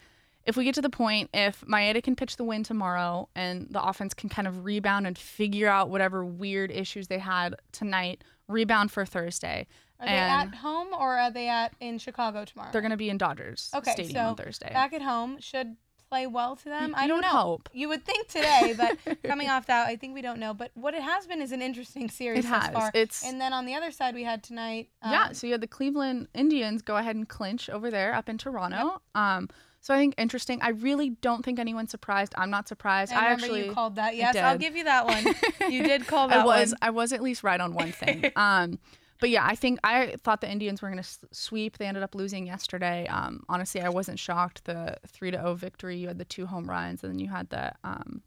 if 0.45 0.55
we 0.55 0.63
get 0.63 0.75
to 0.75 0.81
the 0.81 0.89
point, 0.89 1.29
if 1.33 1.61
Maeda 1.61 2.01
can 2.01 2.15
pitch 2.15 2.37
the 2.37 2.43
win 2.45 2.63
tomorrow 2.63 3.27
and 3.35 3.67
the 3.69 3.83
offense 3.83 4.13
can 4.13 4.29
kind 4.29 4.47
of 4.47 4.63
rebound 4.63 5.05
and 5.05 5.17
figure 5.17 5.67
out 5.67 5.89
whatever 5.89 6.23
weird 6.23 6.71
issues 6.71 7.07
they 7.09 7.19
had 7.19 7.55
tonight, 7.73 8.23
rebound 8.47 8.89
for 8.91 9.05
Thursday. 9.05 9.67
Are 9.99 10.05
they 10.05 10.13
at 10.13 10.53
home 10.55 10.89
or 10.93 11.17
are 11.17 11.31
they 11.31 11.49
at 11.49 11.73
in 11.79 11.97
Chicago 11.97 12.45
tomorrow? 12.45 12.69
they're 12.71 12.81
going 12.81 12.91
to 12.91 12.97
be 12.97 13.09
in 13.09 13.17
Dodgers 13.17 13.71
Okay, 13.75 13.91
Stadium 13.91 14.13
so 14.13 14.19
on 14.21 14.35
Thursday. 14.35 14.71
back 14.71 14.93
at 14.93 15.01
home 15.01 15.37
should 15.41 15.75
play 16.09 16.27
well 16.27 16.55
to 16.55 16.65
them. 16.65 16.91
Y- 16.93 16.99
I 16.99 17.01
you 17.03 17.07
don't 17.09 17.21
know. 17.21 17.27
hope. 17.27 17.69
You 17.73 17.89
would 17.89 18.05
think 18.05 18.27
today, 18.27 18.73
but 18.77 18.97
coming 19.23 19.49
off 19.49 19.67
that, 19.67 19.87
I 19.87 19.95
think 19.95 20.13
we 20.13 20.21
don't 20.21 20.39
know. 20.39 20.53
But 20.53 20.71
what 20.73 20.93
it 20.93 21.01
has 21.01 21.27
been 21.27 21.41
is 21.41 21.51
an 21.51 21.61
interesting 21.61 22.09
series 22.09 22.45
It 22.45 22.47
has. 22.47 22.69
far. 22.69 22.91
It's- 22.93 23.23
and 23.25 23.39
then 23.41 23.53
on 23.53 23.65
the 23.65 23.75
other 23.75 23.91
side, 23.91 24.15
we 24.15 24.23
had 24.23 24.43
tonight. 24.43 24.89
Um, 25.01 25.11
yeah, 25.11 25.31
so 25.31 25.47
you 25.47 25.53
had 25.53 25.61
the 25.61 25.67
Cleveland 25.67 26.27
Indians 26.33 26.81
go 26.81 26.97
ahead 26.97 27.15
and 27.15 27.27
clinch 27.27 27.69
over 27.69 27.91
there 27.91 28.13
up 28.13 28.29
in 28.29 28.37
Toronto. 28.37 29.01
Um, 29.15 29.49
so 29.81 29.93
I 29.93 29.97
think 29.97 30.15
interesting. 30.17 30.59
I 30.61 30.69
really 30.69 31.11
don't 31.11 31.45
think 31.45 31.59
anyone's 31.59 31.91
surprised. 31.91 32.33
I'm 32.37 32.49
not 32.49 32.67
surprised. 32.67 33.13
I, 33.13 33.15
remember 33.23 33.43
actually 33.45 33.65
you 33.67 33.71
called 33.73 33.95
that. 33.95 34.15
Yes, 34.15 34.35
I'll 34.35 34.57
give 34.57 34.75
you 34.75 34.83
that 34.85 35.05
one. 35.05 35.25
You 35.71 35.83
did 35.83 36.07
call 36.07 36.27
that 36.29 36.39
I 36.39 36.45
was 36.45 36.71
one. 36.71 36.77
I 36.81 36.89
was 36.89 37.13
at 37.13 37.21
least 37.21 37.43
right 37.43 37.59
on 37.61 37.73
one 37.73 37.91
thing. 37.91 38.31
um, 38.35 38.79
but 39.19 39.29
yeah, 39.29 39.45
I 39.45 39.55
think 39.55 39.79
I 39.83 40.15
thought 40.23 40.41
the 40.41 40.51
Indians 40.51 40.81
were 40.81 40.89
going 40.89 41.01
to 41.01 41.09
sweep. 41.31 41.77
They 41.77 41.85
ended 41.85 42.03
up 42.03 42.15
losing 42.15 42.45
yesterday. 42.47 43.07
Um, 43.07 43.43
honestly, 43.49 43.81
I 43.81 43.89
wasn't 43.89 44.19
shocked. 44.19 44.65
The 44.65 44.97
three 45.07 45.31
to 45.31 45.37
zero 45.37 45.55
victory. 45.55 45.97
You 45.97 46.07
had 46.07 46.19
the 46.19 46.25
two 46.25 46.45
home 46.45 46.69
runs, 46.69 47.03
and 47.03 47.11
then 47.11 47.19
you 47.19 47.29
had 47.29 47.49
the 47.49 47.73
um, 47.83 48.21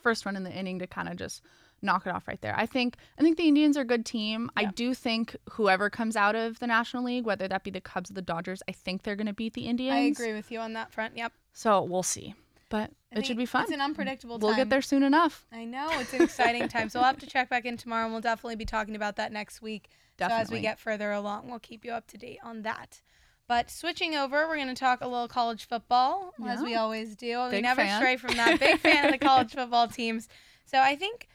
first 0.00 0.24
run 0.24 0.36
in 0.36 0.44
the 0.44 0.52
inning 0.52 0.78
to 0.78 0.86
kind 0.86 1.08
of 1.08 1.16
just 1.16 1.42
knock 1.82 2.06
it 2.06 2.10
off 2.10 2.26
right 2.26 2.40
there. 2.40 2.54
I 2.56 2.66
think 2.66 2.96
I 3.18 3.22
think 3.22 3.36
the 3.36 3.46
Indians 3.46 3.76
are 3.76 3.82
a 3.82 3.86
good 3.86 4.04
team. 4.06 4.50
I 4.56 4.66
do 4.66 4.94
think 4.94 5.36
whoever 5.50 5.90
comes 5.90 6.16
out 6.16 6.34
of 6.34 6.58
the 6.58 6.66
National 6.66 7.04
League, 7.04 7.24
whether 7.24 7.46
that 7.48 7.64
be 7.64 7.70
the 7.70 7.80
Cubs 7.80 8.10
or 8.10 8.14
the 8.14 8.22
Dodgers, 8.22 8.62
I 8.68 8.72
think 8.72 9.02
they're 9.02 9.16
going 9.16 9.26
to 9.26 9.32
beat 9.32 9.54
the 9.54 9.66
Indians. 9.66 9.94
I 9.94 10.22
agree 10.22 10.34
with 10.34 10.50
you 10.50 10.58
on 10.60 10.72
that 10.72 10.92
front. 10.92 11.16
Yep. 11.16 11.32
So 11.52 11.82
we'll 11.82 12.02
see. 12.02 12.34
But 12.68 12.90
I 13.14 13.20
it 13.20 13.26
should 13.26 13.36
be 13.38 13.46
fun. 13.46 13.62
It's 13.64 13.72
an 13.72 13.80
unpredictable 13.80 14.38
We'll 14.38 14.50
time. 14.50 14.58
get 14.58 14.70
there 14.70 14.82
soon 14.82 15.02
enough. 15.02 15.46
I 15.52 15.64
know 15.64 15.88
it's 15.92 16.12
an 16.12 16.22
exciting 16.22 16.68
time. 16.68 16.90
So 16.90 16.98
we'll 16.98 17.06
have 17.06 17.18
to 17.18 17.26
check 17.26 17.48
back 17.48 17.64
in 17.64 17.76
tomorrow, 17.76 18.04
and 18.04 18.12
we'll 18.12 18.20
definitely 18.20 18.56
be 18.56 18.66
talking 18.66 18.94
about 18.96 19.16
that 19.16 19.32
next 19.32 19.62
week. 19.62 19.88
So 20.18 20.26
as 20.26 20.50
we 20.50 20.60
get 20.60 20.78
further 20.78 21.12
along, 21.12 21.48
we'll 21.48 21.60
keep 21.60 21.84
you 21.84 21.92
up 21.92 22.06
to 22.08 22.18
date 22.18 22.40
on 22.42 22.62
that. 22.62 23.00
But 23.46 23.70
switching 23.70 24.14
over, 24.14 24.46
we're 24.46 24.56
going 24.56 24.68
to 24.68 24.74
talk 24.74 25.00
a 25.00 25.08
little 25.08 25.28
college 25.28 25.66
football, 25.66 26.34
as 26.46 26.60
we 26.60 26.74
always 26.74 27.16
do. 27.16 27.48
we 27.50 27.62
never 27.62 27.80
fan. 27.80 27.98
stray 28.00 28.16
from 28.16 28.36
that. 28.36 28.60
Big 28.60 28.78
fan 28.80 29.06
of 29.06 29.12
the 29.12 29.18
college 29.18 29.52
football 29.52 29.88
teams. 29.88 30.28
So 30.66 30.78
I 30.78 30.96
think 30.96 31.28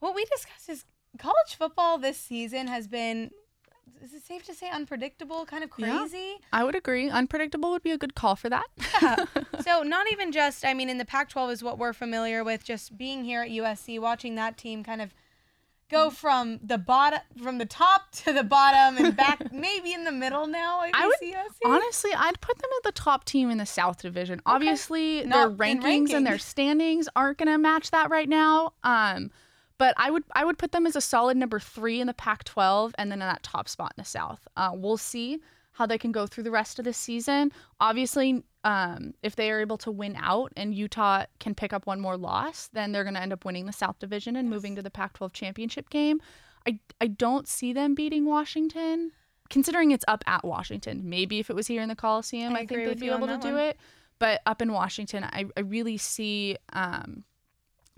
what 0.00 0.14
we 0.14 0.24
discussed 0.26 0.68
is 0.68 0.84
college 1.18 1.54
football 1.56 1.96
this 1.96 2.18
season 2.18 2.66
has 2.66 2.86
been, 2.88 3.30
is 4.02 4.14
it 4.14 4.24
safe 4.24 4.44
to 4.44 4.54
say, 4.54 4.68
unpredictable, 4.70 5.44
kind 5.46 5.64
of 5.64 5.70
Yeah. 5.76 5.98
crazy? 5.98 6.36
I 6.52 6.64
would 6.64 6.74
agree. 6.74 7.08
Unpredictable 7.10 7.70
would 7.70 7.82
be 7.82 7.90
a 7.92 7.98
good 7.98 8.14
call 8.14 8.36
for 8.36 8.48
that. 8.50 8.66
Yeah. 9.02 9.24
so 9.62 9.82
not 9.82 10.06
even 10.12 10.32
just 10.32 10.64
I 10.64 10.74
mean 10.74 10.88
in 10.88 10.98
the 10.98 11.04
Pac-12 11.04 11.52
is 11.52 11.62
what 11.62 11.78
we're 11.78 11.92
familiar 11.92 12.44
with 12.44 12.64
just 12.64 12.96
being 12.96 13.24
here 13.24 13.42
at 13.42 13.50
USC 13.50 13.98
watching 14.00 14.34
that 14.36 14.56
team 14.56 14.84
kind 14.84 15.00
of 15.02 15.14
go 15.88 16.10
from 16.10 16.58
the 16.62 16.78
bottom 16.78 17.20
from 17.40 17.58
the 17.58 17.64
top 17.64 18.10
to 18.24 18.32
the 18.32 18.42
bottom 18.42 19.04
and 19.04 19.16
back 19.16 19.40
maybe 19.52 19.92
in 19.92 20.04
the 20.04 20.12
middle 20.12 20.46
now 20.46 20.80
I, 20.80 20.90
I 20.92 21.06
would-. 21.06 21.16
Honestly, 21.64 22.10
I'd 22.16 22.40
put 22.40 22.58
them 22.58 22.70
at 22.78 22.82
the 22.84 22.92
top 22.92 23.24
team 23.24 23.50
in 23.50 23.58
the 23.58 23.66
South 23.66 24.02
Division. 24.02 24.40
Obviously, 24.46 25.24
Not 25.24 25.56
their 25.58 25.68
in 25.68 25.80
rankings 25.80 26.12
and 26.12 26.26
their 26.26 26.38
standings 26.38 27.08
aren't 27.16 27.38
going 27.38 27.48
to 27.48 27.58
match 27.58 27.90
that 27.92 28.10
right 28.10 28.28
now. 28.28 28.72
Um, 28.84 29.30
but 29.78 29.94
I 29.96 30.10
would 30.10 30.24
I 30.34 30.44
would 30.44 30.58
put 30.58 30.72
them 30.72 30.86
as 30.86 30.96
a 30.96 31.00
solid 31.00 31.36
number 31.36 31.58
three 31.60 32.00
in 32.00 32.06
the 32.06 32.14
Pac-12, 32.14 32.92
and 32.98 33.10
then 33.10 33.20
in 33.20 33.28
that 33.28 33.42
top 33.42 33.68
spot 33.68 33.92
in 33.96 34.02
the 34.02 34.08
South. 34.08 34.46
Uh, 34.56 34.70
we'll 34.74 34.96
see 34.96 35.40
how 35.72 35.84
they 35.84 35.98
can 35.98 36.10
go 36.10 36.26
through 36.26 36.44
the 36.44 36.50
rest 36.50 36.78
of 36.78 36.86
the 36.86 36.92
season. 36.92 37.52
Obviously, 37.80 38.42
um, 38.64 39.12
if 39.22 39.36
they 39.36 39.50
are 39.50 39.60
able 39.60 39.76
to 39.76 39.90
win 39.90 40.16
out 40.18 40.50
and 40.56 40.74
Utah 40.74 41.26
can 41.38 41.54
pick 41.54 41.74
up 41.74 41.86
one 41.86 42.00
more 42.00 42.16
loss, 42.16 42.68
then 42.72 42.92
they're 42.92 43.04
going 43.04 43.14
to 43.14 43.20
end 43.20 43.34
up 43.34 43.44
winning 43.44 43.66
the 43.66 43.72
South 43.72 43.98
Division 43.98 44.36
and 44.36 44.48
moving 44.48 44.74
to 44.74 44.82
the 44.82 44.90
Pac-12 44.90 45.34
championship 45.34 45.90
game. 45.90 46.20
I 46.66 46.80
I 47.00 47.08
don't 47.08 47.46
see 47.46 47.72
them 47.72 47.94
beating 47.94 48.24
Washington 48.24 49.12
considering 49.48 49.90
it's 49.90 50.04
up 50.08 50.24
at 50.26 50.44
Washington, 50.44 51.02
maybe 51.04 51.38
if 51.38 51.50
it 51.50 51.56
was 51.56 51.66
here 51.66 51.82
in 51.82 51.88
the 51.88 51.96
Coliseum, 51.96 52.52
I 52.54 52.60
I, 52.60 52.66
think 52.66 52.84
they'd 52.84 53.00
be 53.00 53.10
able 53.10 53.26
to 53.26 53.38
do 53.38 53.52
one. 53.52 53.60
it. 53.60 53.78
But 54.18 54.40
up 54.46 54.62
in 54.62 54.72
Washington, 54.72 55.24
I, 55.24 55.44
I 55.56 55.60
really 55.60 55.98
see 55.98 56.56
um, 56.72 57.24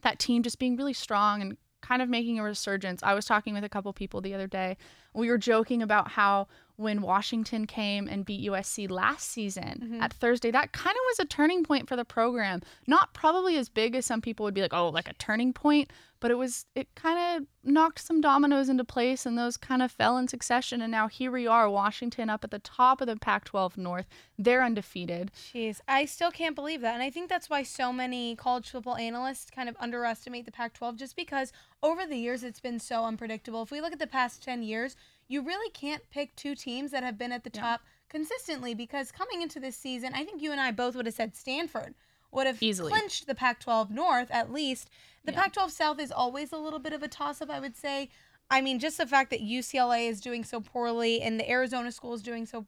that 0.02 0.18
team 0.18 0.42
just 0.42 0.58
being 0.58 0.76
really 0.76 0.92
strong 0.92 1.42
and 1.42 1.56
kind 1.80 2.02
of 2.02 2.08
making 2.08 2.38
a 2.38 2.42
resurgence. 2.42 3.02
I 3.02 3.14
was 3.14 3.24
talking 3.24 3.54
with 3.54 3.64
a 3.64 3.68
couple 3.68 3.92
people 3.92 4.20
the 4.20 4.34
other 4.34 4.46
day. 4.46 4.76
We 5.14 5.28
were 5.28 5.38
joking 5.38 5.82
about 5.82 6.12
how 6.12 6.48
when 6.78 7.02
Washington 7.02 7.66
came 7.66 8.06
and 8.06 8.24
beat 8.24 8.40
USC 8.48 8.86
last 8.88 9.28
season 9.28 9.80
Mhm. 9.94 10.00
at 10.00 10.12
Thursday, 10.12 10.52
that 10.52 10.70
kind 10.72 10.94
of 10.94 11.00
was 11.08 11.18
a 11.18 11.24
turning 11.24 11.64
point 11.64 11.88
for 11.88 11.96
the 11.96 12.04
program. 12.04 12.62
Not 12.86 13.12
probably 13.12 13.56
as 13.56 13.68
big 13.68 13.96
as 13.96 14.06
some 14.06 14.20
people 14.20 14.44
would 14.44 14.54
be 14.54 14.62
like, 14.62 14.72
oh, 14.72 14.88
like 14.88 15.08
a 15.08 15.14
turning 15.14 15.52
point, 15.52 15.90
but 16.20 16.30
it 16.30 16.34
was 16.36 16.66
it 16.76 16.94
kind 16.94 17.18
of 17.42 17.48
knocked 17.64 17.98
some 17.98 18.20
dominoes 18.20 18.68
into 18.68 18.84
place 18.84 19.26
and 19.26 19.36
those 19.36 19.56
kind 19.56 19.82
of 19.82 19.90
fell 19.90 20.16
in 20.18 20.26
succession 20.28 20.80
and 20.80 20.90
now 20.90 21.06
here 21.06 21.30
we 21.30 21.46
are 21.46 21.68
Washington 21.70 22.28
up 22.30 22.42
at 22.42 22.50
the 22.50 22.58
top 22.60 23.00
of 23.00 23.06
the 23.06 23.14
Pac-12 23.16 23.76
North 23.76 24.06
they're 24.36 24.64
undefeated 24.64 25.30
Jeez, 25.54 25.80
I 25.86 26.06
still 26.06 26.30
can't 26.32 26.56
believe 26.56 26.80
that. 26.80 26.94
And 26.94 27.02
I 27.02 27.10
think 27.10 27.28
that's 27.28 27.48
why 27.50 27.62
so 27.62 27.92
many 27.92 28.34
college 28.34 28.70
football 28.70 28.96
analysts 28.96 29.50
kind 29.50 29.68
of 29.68 29.76
underestimate 29.78 30.44
the 30.46 30.50
Pac 30.52 30.74
12 30.74 30.96
just 30.96 31.14
because 31.14 31.52
over 31.82 32.04
the 32.06 32.16
years 32.16 32.42
it's 32.42 32.60
been 32.60 32.80
so 32.80 33.04
unpredictable. 33.04 33.62
If 33.62 33.70
we 33.70 33.80
look 33.80 33.92
at 33.92 33.98
the 34.00 34.06
past 34.06 34.42
10 34.42 34.62
years, 34.64 34.96
you 35.28 35.42
really 35.42 35.70
can't 35.70 36.02
pick 36.10 36.34
two 36.34 36.54
teams 36.54 36.90
that 36.90 37.02
have 37.02 37.18
been 37.18 37.32
at 37.32 37.44
the 37.44 37.50
Yeah. 37.54 37.60
top 37.60 37.80
consistently 38.08 38.74
because 38.74 39.12
coming 39.12 39.42
into 39.42 39.60
this 39.60 39.76
season, 39.76 40.12
I 40.14 40.24
think 40.24 40.40
you 40.42 40.50
and 40.50 40.60
I 40.60 40.70
both 40.72 40.96
would 40.96 41.06
have 41.06 41.14
said 41.14 41.36
Stanford 41.36 41.94
would 42.32 42.46
have 42.46 42.62
Easily. 42.62 42.90
clinched 42.90 43.26
the 43.26 43.34
Pac 43.34 43.60
12 43.60 43.90
North 43.90 44.30
at 44.30 44.50
least. 44.52 44.88
The 45.24 45.32
Yeah. 45.32 45.42
Pac 45.42 45.52
12 45.52 45.72
South 45.72 46.00
is 46.00 46.10
always 46.10 46.52
a 46.52 46.56
little 46.58 46.78
bit 46.78 46.92
of 46.92 47.02
a 47.02 47.08
toss 47.08 47.40
up, 47.42 47.50
I 47.50 47.60
would 47.60 47.76
say. 47.76 48.10
I 48.50 48.62
mean, 48.62 48.78
just 48.78 48.96
the 48.96 49.06
fact 49.06 49.28
that 49.30 49.40
UCLA 49.42 50.08
is 50.08 50.20
doing 50.22 50.42
so 50.44 50.60
poorly 50.60 51.20
and 51.20 51.38
the 51.38 51.48
Arizona 51.50 51.92
school 51.92 52.14
is 52.14 52.22
doing 52.22 52.46
so 52.46 52.66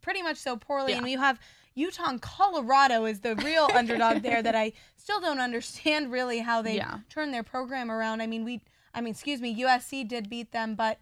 pretty 0.00 0.22
much 0.22 0.38
so 0.38 0.56
poorly, 0.56 0.92
Yeah. 0.92 0.98
and 0.98 1.10
you 1.10 1.18
have 1.18 1.38
Utah 1.74 2.08
and 2.08 2.22
Colorado 2.22 3.04
is 3.04 3.20
the 3.20 3.36
real 3.36 3.68
underdog 3.74 4.22
there 4.22 4.42
that 4.42 4.54
I 4.56 4.72
still 4.96 5.20
don't 5.20 5.40
understand 5.40 6.10
really 6.10 6.38
how 6.38 6.62
they 6.62 6.76
Yeah. 6.76 7.00
turned 7.10 7.34
their 7.34 7.42
program 7.42 7.90
around. 7.90 8.22
I 8.22 8.26
mean, 8.26 8.44
we, 8.44 8.62
I 8.94 9.02
mean, 9.02 9.10
excuse 9.12 9.40
me, 9.42 9.54
USC 9.62 10.02
did 10.04 10.30
beat 10.30 10.52
them, 10.52 10.74
but 10.74 10.98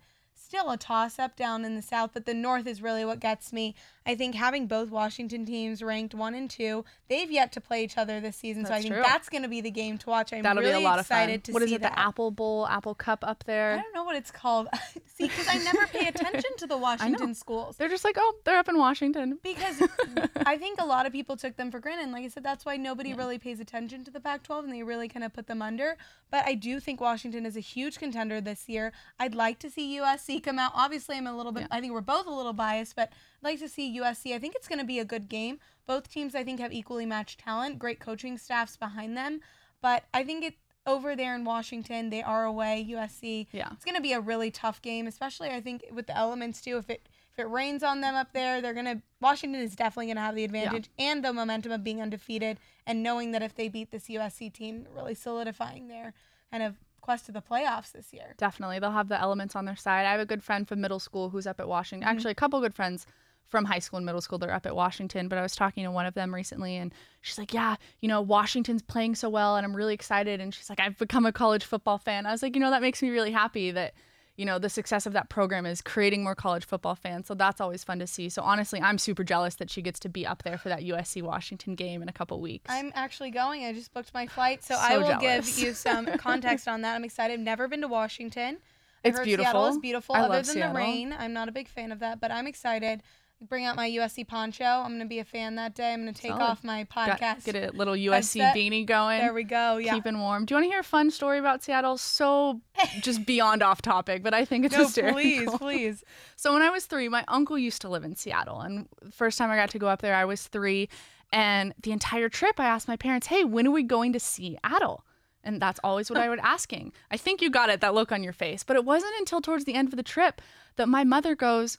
still 0.48 0.70
a 0.70 0.78
toss 0.78 1.18
up 1.18 1.36
down 1.36 1.62
in 1.62 1.76
the 1.76 1.82
South. 1.82 2.10
But 2.14 2.24
the 2.24 2.32
North 2.32 2.66
is 2.66 2.80
really 2.80 3.04
what 3.04 3.20
gets 3.20 3.52
me. 3.52 3.74
I 4.08 4.14
think 4.14 4.34
having 4.34 4.66
both 4.66 4.90
Washington 4.90 5.44
teams 5.44 5.82
ranked 5.82 6.14
one 6.14 6.34
and 6.34 6.48
two, 6.48 6.84
they've 7.08 7.30
yet 7.30 7.52
to 7.52 7.60
play 7.60 7.84
each 7.84 7.98
other 7.98 8.20
this 8.20 8.36
season, 8.36 8.64
so 8.64 8.72
I 8.72 8.80
think 8.80 8.94
true. 8.94 9.02
that's 9.04 9.28
going 9.28 9.42
to 9.42 9.48
be 9.48 9.60
the 9.60 9.70
game 9.70 9.98
to 9.98 10.08
watch. 10.08 10.32
I'm 10.32 10.42
that'll 10.42 10.62
really 10.62 10.78
be 10.78 10.82
a 10.82 10.88
lot 10.88 10.98
of 10.98 11.04
excited 11.04 11.40
fun 11.40 11.42
to 11.42 11.52
what 11.52 11.62
is 11.62 11.68
see 11.68 11.74
it 11.74 11.82
that. 11.82 11.92
the 11.92 11.98
Apple 12.00 12.30
Bowl 12.30 12.66
Apple 12.66 12.94
Cup 12.94 13.22
up 13.22 13.44
there. 13.44 13.74
I 13.74 13.82
don't 13.82 13.94
know 13.94 14.04
what 14.04 14.16
it's 14.16 14.30
called. 14.30 14.68
see, 15.06 15.24
because 15.28 15.46
I 15.46 15.58
never 15.58 15.86
pay 15.88 16.06
attention 16.14 16.50
to 16.56 16.66
the 16.66 16.78
Washington 16.78 17.34
schools. 17.34 17.76
they're 17.76 17.90
just 17.90 18.04
like 18.04 18.16
oh 18.18 18.34
they're 18.44 18.56
up 18.58 18.70
in 18.70 18.78
Washington 18.78 19.38
because 19.42 19.82
I 20.46 20.56
think 20.56 20.80
a 20.80 20.86
lot 20.86 21.04
of 21.04 21.12
people 21.12 21.36
took 21.36 21.56
them 21.56 21.70
for 21.70 21.78
granted. 21.78 22.04
And 22.04 22.12
like 22.12 22.24
I 22.24 22.28
said, 22.28 22.42
that's 22.44 22.64
why 22.64 22.76
nobody 22.78 23.10
Yeah. 23.10 23.16
really 23.16 23.38
pays 23.38 23.60
attention 23.60 24.04
to 24.04 24.10
the 24.10 24.20
Pac 24.20 24.42
12 24.42 24.64
and 24.64 24.72
they 24.72 24.82
really 24.82 25.08
kind 25.08 25.22
of 25.24 25.34
put 25.34 25.46
them 25.48 25.60
under. 25.60 25.98
But 26.30 26.46
I 26.46 26.54
do 26.54 26.80
think 26.80 27.00
Washington 27.00 27.44
is 27.44 27.56
a 27.56 27.60
huge 27.60 27.98
contender 27.98 28.40
this 28.40 28.68
year. 28.70 28.92
I'd 29.18 29.34
like 29.34 29.58
to 29.60 29.70
see 29.70 29.98
USC 29.98 30.42
come 30.42 30.58
out. 30.58 30.72
Obviously, 30.74 31.16
I'm 31.18 31.26
a 31.26 31.36
little 31.36 31.52
bit, 31.52 31.62
Yeah. 31.62 31.68
I 31.76 31.80
think 31.80 31.92
we're 31.92 32.00
both 32.00 32.26
a 32.26 32.30
little 32.30 32.52
biased, 32.52 32.96
but 32.96 33.10
I'd 33.10 33.37
like 33.42 33.58
to 33.60 33.68
see 33.68 33.98
USC. 34.00 34.34
I 34.34 34.38
think 34.38 34.54
it's 34.54 34.68
going 34.68 34.80
to 34.80 34.84
be 34.84 34.98
a 34.98 35.04
good 35.04 35.28
game. 35.28 35.58
Both 35.86 36.10
teams, 36.10 36.34
I 36.34 36.44
think, 36.44 36.60
have 36.60 36.72
equally 36.72 37.06
matched 37.06 37.40
talent, 37.40 37.78
great 37.78 38.00
coaching 38.00 38.36
staffs 38.38 38.76
behind 38.76 39.16
them. 39.16 39.40
But 39.80 40.04
I 40.12 40.24
think 40.24 40.44
it 40.44 40.54
over 40.86 41.14
there 41.14 41.34
in 41.34 41.44
Washington, 41.44 42.10
they 42.10 42.22
are 42.22 42.44
away, 42.44 42.86
USC 42.90 43.46
yeah 43.52 43.68
it's 43.72 43.84
going 43.84 43.94
to 43.94 44.00
be 44.00 44.12
a 44.14 44.20
really 44.20 44.50
tough 44.50 44.80
game, 44.80 45.06
especially 45.06 45.50
I 45.50 45.60
think 45.60 45.84
with 45.92 46.06
the 46.06 46.16
elements 46.16 46.60
too. 46.62 46.78
If 46.78 46.88
it 46.88 47.06
if 47.32 47.38
it 47.38 47.48
rains 47.48 47.82
on 47.82 48.00
them 48.00 48.14
up 48.14 48.32
there, 48.32 48.60
they're 48.60 48.74
gonna 48.74 49.02
Washington 49.20 49.60
is 49.60 49.76
definitely 49.76 50.08
gonna 50.08 50.22
have 50.26 50.34
the 50.34 50.44
advantage 50.44 50.88
and 50.98 51.22
the 51.24 51.32
momentum 51.32 51.72
of 51.72 51.84
being 51.84 52.00
undefeated 52.00 52.58
and 52.86 53.02
knowing 53.02 53.32
that 53.32 53.42
if 53.42 53.54
they 53.54 53.68
beat 53.68 53.90
this 53.90 54.08
USC 54.08 54.52
team, 54.52 54.86
really 54.92 55.14
solidifying 55.14 55.88
their 55.88 56.14
kind 56.50 56.62
of 56.62 56.76
quest 57.00 57.26
to 57.26 57.32
the 57.32 57.42
playoffs 57.42 57.92
this 57.92 58.12
year. 58.12 58.34
Definitely. 58.38 58.78
They'll 58.80 58.90
have 58.90 59.08
the 59.08 59.20
elements 59.20 59.54
on 59.54 59.66
their 59.66 59.76
side. 59.76 60.04
I 60.04 60.10
have 60.10 60.20
a 60.20 60.26
good 60.26 60.42
friend 60.42 60.66
from 60.66 60.80
middle 60.80 60.98
school 60.98 61.30
who's 61.30 61.46
up 61.46 61.60
at 61.60 61.68
Washington. 61.68 62.08
Mhm. 62.08 62.10
Actually, 62.10 62.32
a 62.32 62.34
couple 62.34 62.60
good 62.60 62.74
friends 62.74 63.06
from 63.48 63.64
high 63.64 63.78
school 63.78 63.96
and 63.96 64.06
middle 64.06 64.20
school. 64.20 64.38
They're 64.38 64.52
up 64.52 64.66
at 64.66 64.76
Washington, 64.76 65.28
but 65.28 65.38
I 65.38 65.42
was 65.42 65.56
talking 65.56 65.84
to 65.84 65.90
one 65.90 66.06
of 66.06 66.14
them 66.14 66.34
recently 66.34 66.76
and 66.76 66.92
she's 67.22 67.38
like, 67.38 67.52
Yeah, 67.54 67.76
you 68.00 68.08
know, 68.08 68.20
Washington's 68.20 68.82
playing 68.82 69.14
so 69.14 69.28
well 69.28 69.56
and 69.56 69.64
I'm 69.64 69.74
really 69.74 69.94
excited. 69.94 70.40
And 70.40 70.54
she's 70.54 70.68
like, 70.68 70.80
I've 70.80 70.98
become 70.98 71.26
a 71.26 71.32
college 71.32 71.64
football 71.64 71.98
fan. 71.98 72.26
I 72.26 72.30
was 72.32 72.42
like, 72.42 72.54
You 72.54 72.60
know, 72.60 72.70
that 72.70 72.82
makes 72.82 73.02
me 73.02 73.10
really 73.10 73.32
happy 73.32 73.70
that, 73.70 73.94
you 74.36 74.44
know, 74.44 74.58
the 74.60 74.68
success 74.68 75.04
of 75.06 75.14
that 75.14 75.28
program 75.30 75.66
is 75.66 75.82
creating 75.82 76.22
more 76.22 76.34
college 76.36 76.64
football 76.64 76.94
fans. 76.94 77.26
So 77.26 77.34
that's 77.34 77.60
always 77.60 77.82
fun 77.82 77.98
to 77.98 78.06
see. 78.06 78.28
So 78.28 78.42
honestly, 78.42 78.80
I'm 78.80 78.96
super 78.98 79.24
jealous 79.24 79.56
that 79.56 79.68
she 79.70 79.82
gets 79.82 79.98
to 80.00 80.08
be 80.08 80.24
up 80.26 80.42
there 80.44 80.58
for 80.58 80.68
that 80.68 80.82
USC 80.82 81.22
Washington 81.22 81.74
game 81.74 82.02
in 82.02 82.08
a 82.08 82.12
couple 82.12 82.40
weeks. 82.40 82.66
I'm 82.68 82.92
actually 82.94 83.30
going. 83.32 83.64
I 83.64 83.72
just 83.72 83.92
booked 83.92 84.14
my 84.14 84.26
flight, 84.28 84.62
so, 84.62 84.74
So 84.74 84.80
I 84.80 84.96
will 84.98 85.08
jealous. 85.20 85.56
give 85.56 85.66
you 85.66 85.72
some 85.74 86.06
context 86.18 86.68
on 86.68 86.82
that. 86.82 86.94
I'm 86.94 87.04
excited. 87.04 87.32
I've 87.34 87.40
never 87.44 87.66
been 87.66 87.80
to 87.80 87.88
Washington. 87.88 88.58
I 89.04 89.08
It's 89.08 89.18
heard 89.18 89.24
Seattle 89.26 89.66
is 89.66 89.78
beautiful. 89.78 90.14
beautiful. 90.14 90.14
I 90.16 90.20
Other 90.20 90.34
than 90.36 90.44
Seattle. 90.44 90.72
the 90.74 90.78
rain, 90.78 91.14
I'm 91.18 91.32
not 91.32 91.48
a 91.48 91.52
big 91.52 91.66
fan 91.68 91.90
of 91.90 91.98
that, 92.00 92.20
but 92.20 92.30
I'm 92.30 92.46
excited. 92.46 93.02
Bring 93.40 93.64
out 93.66 93.76
my 93.76 93.88
USC 93.88 94.26
poncho. 94.26 94.64
I'm 94.64 94.90
gonna 94.92 95.06
be 95.06 95.20
a 95.20 95.24
fan 95.24 95.54
that 95.54 95.74
day. 95.76 95.92
I'm 95.92 96.00
gonna 96.00 96.12
take 96.12 96.32
Solid. 96.32 96.42
off 96.42 96.64
my 96.64 96.82
Got- 96.92 97.20
podcast. 97.20 97.44
get 97.44 97.54
a 97.54 97.70
little 97.70 97.94
USC 97.94 98.40
headset. 98.40 98.56
beanie 98.56 98.84
going. 98.84 99.20
There 99.20 99.32
we 99.32 99.44
go. 99.44 99.76
Yeah. 99.76 99.94
keeping 99.94 100.18
warm. 100.18 100.44
Do 100.44 100.54
you 100.54 100.56
want 100.56 100.64
to 100.64 100.70
hear 100.70 100.80
a 100.80 100.84
fun 100.84 101.10
story 101.12 101.38
about 101.38 101.62
Seattle? 101.62 101.98
So 101.98 102.60
just 103.00 103.24
beyond 103.26 103.62
off 103.62 103.80
topic, 103.80 104.24
but 104.24 104.34
I 104.34 104.44
think 104.44 104.64
it's 104.64 104.74
no, 104.76 104.82
hysterical. 104.84 105.14
please, 105.20 105.50
please. 105.52 106.04
So 106.36 106.52
when 106.52 106.62
I 106.62 106.70
was 106.70 106.86
three, 106.86 107.08
my 107.08 107.24
uncle 107.28 107.56
used 107.58 107.80
to 107.82 107.88
live 107.88 108.02
in 108.04 108.14
Seattle, 108.16 108.60
and 108.60 108.88
the 109.02 109.10
first 109.12 109.38
time 109.38 109.50
I 109.50 109.56
got 109.56 109.70
to 109.70 109.78
go 109.78 109.86
up 109.88 110.02
there, 110.02 110.14
I 110.16 110.24
was 110.24 110.46
three, 110.48 110.88
and 111.32 111.74
the 111.82 111.90
entire 111.92 112.28
trip, 112.28 112.58
I 112.58 112.64
asked 112.66 112.88
my 112.88 112.96
parents, 112.96 113.28
"Hey, 113.28 113.44
when 113.44 113.66
are 113.68 113.72
we 113.72 113.82
going 113.84 114.12
to 114.14 114.20
Seattle?" 114.20 115.04
And 115.44 115.62
that's 115.62 115.78
always 115.84 116.10
what 116.10 116.18
I 116.18 116.28
would 116.30 116.40
asking. 116.40 116.92
I 117.12 117.16
think 117.16 117.40
you 117.40 117.50
got 117.50 117.70
it, 117.70 117.80
that 117.82 117.94
look 117.94 118.10
on 118.10 118.24
your 118.24 118.32
face, 118.32 118.64
but 118.64 118.76
it 118.76 118.84
wasn't 118.84 119.14
until 119.20 119.40
towards 119.40 119.64
the 119.64 119.74
end 119.74 119.88
of 119.88 119.96
the 119.96 120.02
trip 120.02 120.42
that 120.76 120.88
my 120.88 121.04
mother 121.04 121.36
goes, 121.36 121.78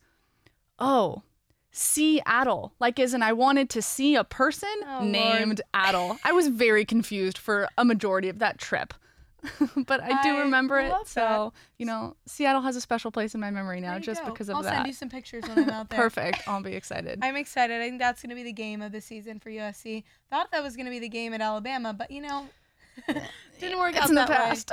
"Oh." 0.79 1.23
Seattle, 1.71 2.73
like 2.79 2.99
as 2.99 3.13
in 3.13 3.21
I 3.23 3.33
wanted 3.33 3.69
to 3.71 3.81
see 3.81 4.15
a 4.15 4.23
person 4.23 4.69
Oh, 4.85 4.99
Lord. 5.01 5.05
named 5.11 5.61
Adel. 5.73 6.19
I 6.23 6.31
was 6.31 6.47
very 6.47 6.85
confused 6.85 7.37
for 7.37 7.67
a 7.77 7.85
majority 7.85 8.29
of 8.29 8.39
that 8.39 8.57
trip. 8.57 8.93
but 9.87 10.03
I 10.03 10.21
do 10.21 10.35
I 10.35 10.39
remember 10.41 10.79
it. 10.81 10.89
love 10.89 11.07
So, 11.07 11.53
you 11.77 11.85
know, 11.85 12.17
Seattle 12.25 12.61
has 12.61 12.75
a 12.75 12.81
special 12.81 13.09
place 13.09 13.33
in 13.33 13.39
my 13.39 13.49
memory 13.51 13.79
now 13.79 13.97
just 13.97 14.21
go. 14.25 14.31
because 14.31 14.49
of 14.49 14.61
that. 14.63 14.69
I'll 14.69 14.75
send 14.79 14.87
you 14.87 14.93
some 14.93 15.07
pictures 15.09 15.45
when 15.47 15.59
I'm 15.59 15.69
out 15.69 15.89
there. 15.89 15.97
Perfect. 15.99 16.45
I'll 16.45 16.61
be 16.61 16.73
excited. 16.73 17.19
I'm 17.21 17.37
excited. 17.37 17.79
I 17.79 17.87
think 17.87 17.99
that's 17.99 18.21
going 18.21 18.31
to 18.31 18.35
be 18.35 18.43
the 18.43 18.51
game 18.51 18.81
of 18.81 18.91
the 18.91 18.99
season 18.99 19.39
for 19.39 19.49
USC. 19.49 20.03
Thought 20.29 20.51
that 20.51 20.61
was 20.61 20.75
going 20.75 20.87
to 20.87 20.91
be 20.91 20.99
the 20.99 21.07
game 21.07 21.33
at 21.33 21.39
Alabama, 21.39 21.93
but 21.93 22.11
you 22.11 22.21
know, 22.21 22.49
didn't 23.59 23.79
work 23.79 23.91
it's 23.95 24.01
out 24.01 24.09
in 24.09 24.15
the 24.15 24.25
that 24.25 24.29
way. 24.29 24.35
past. 24.35 24.71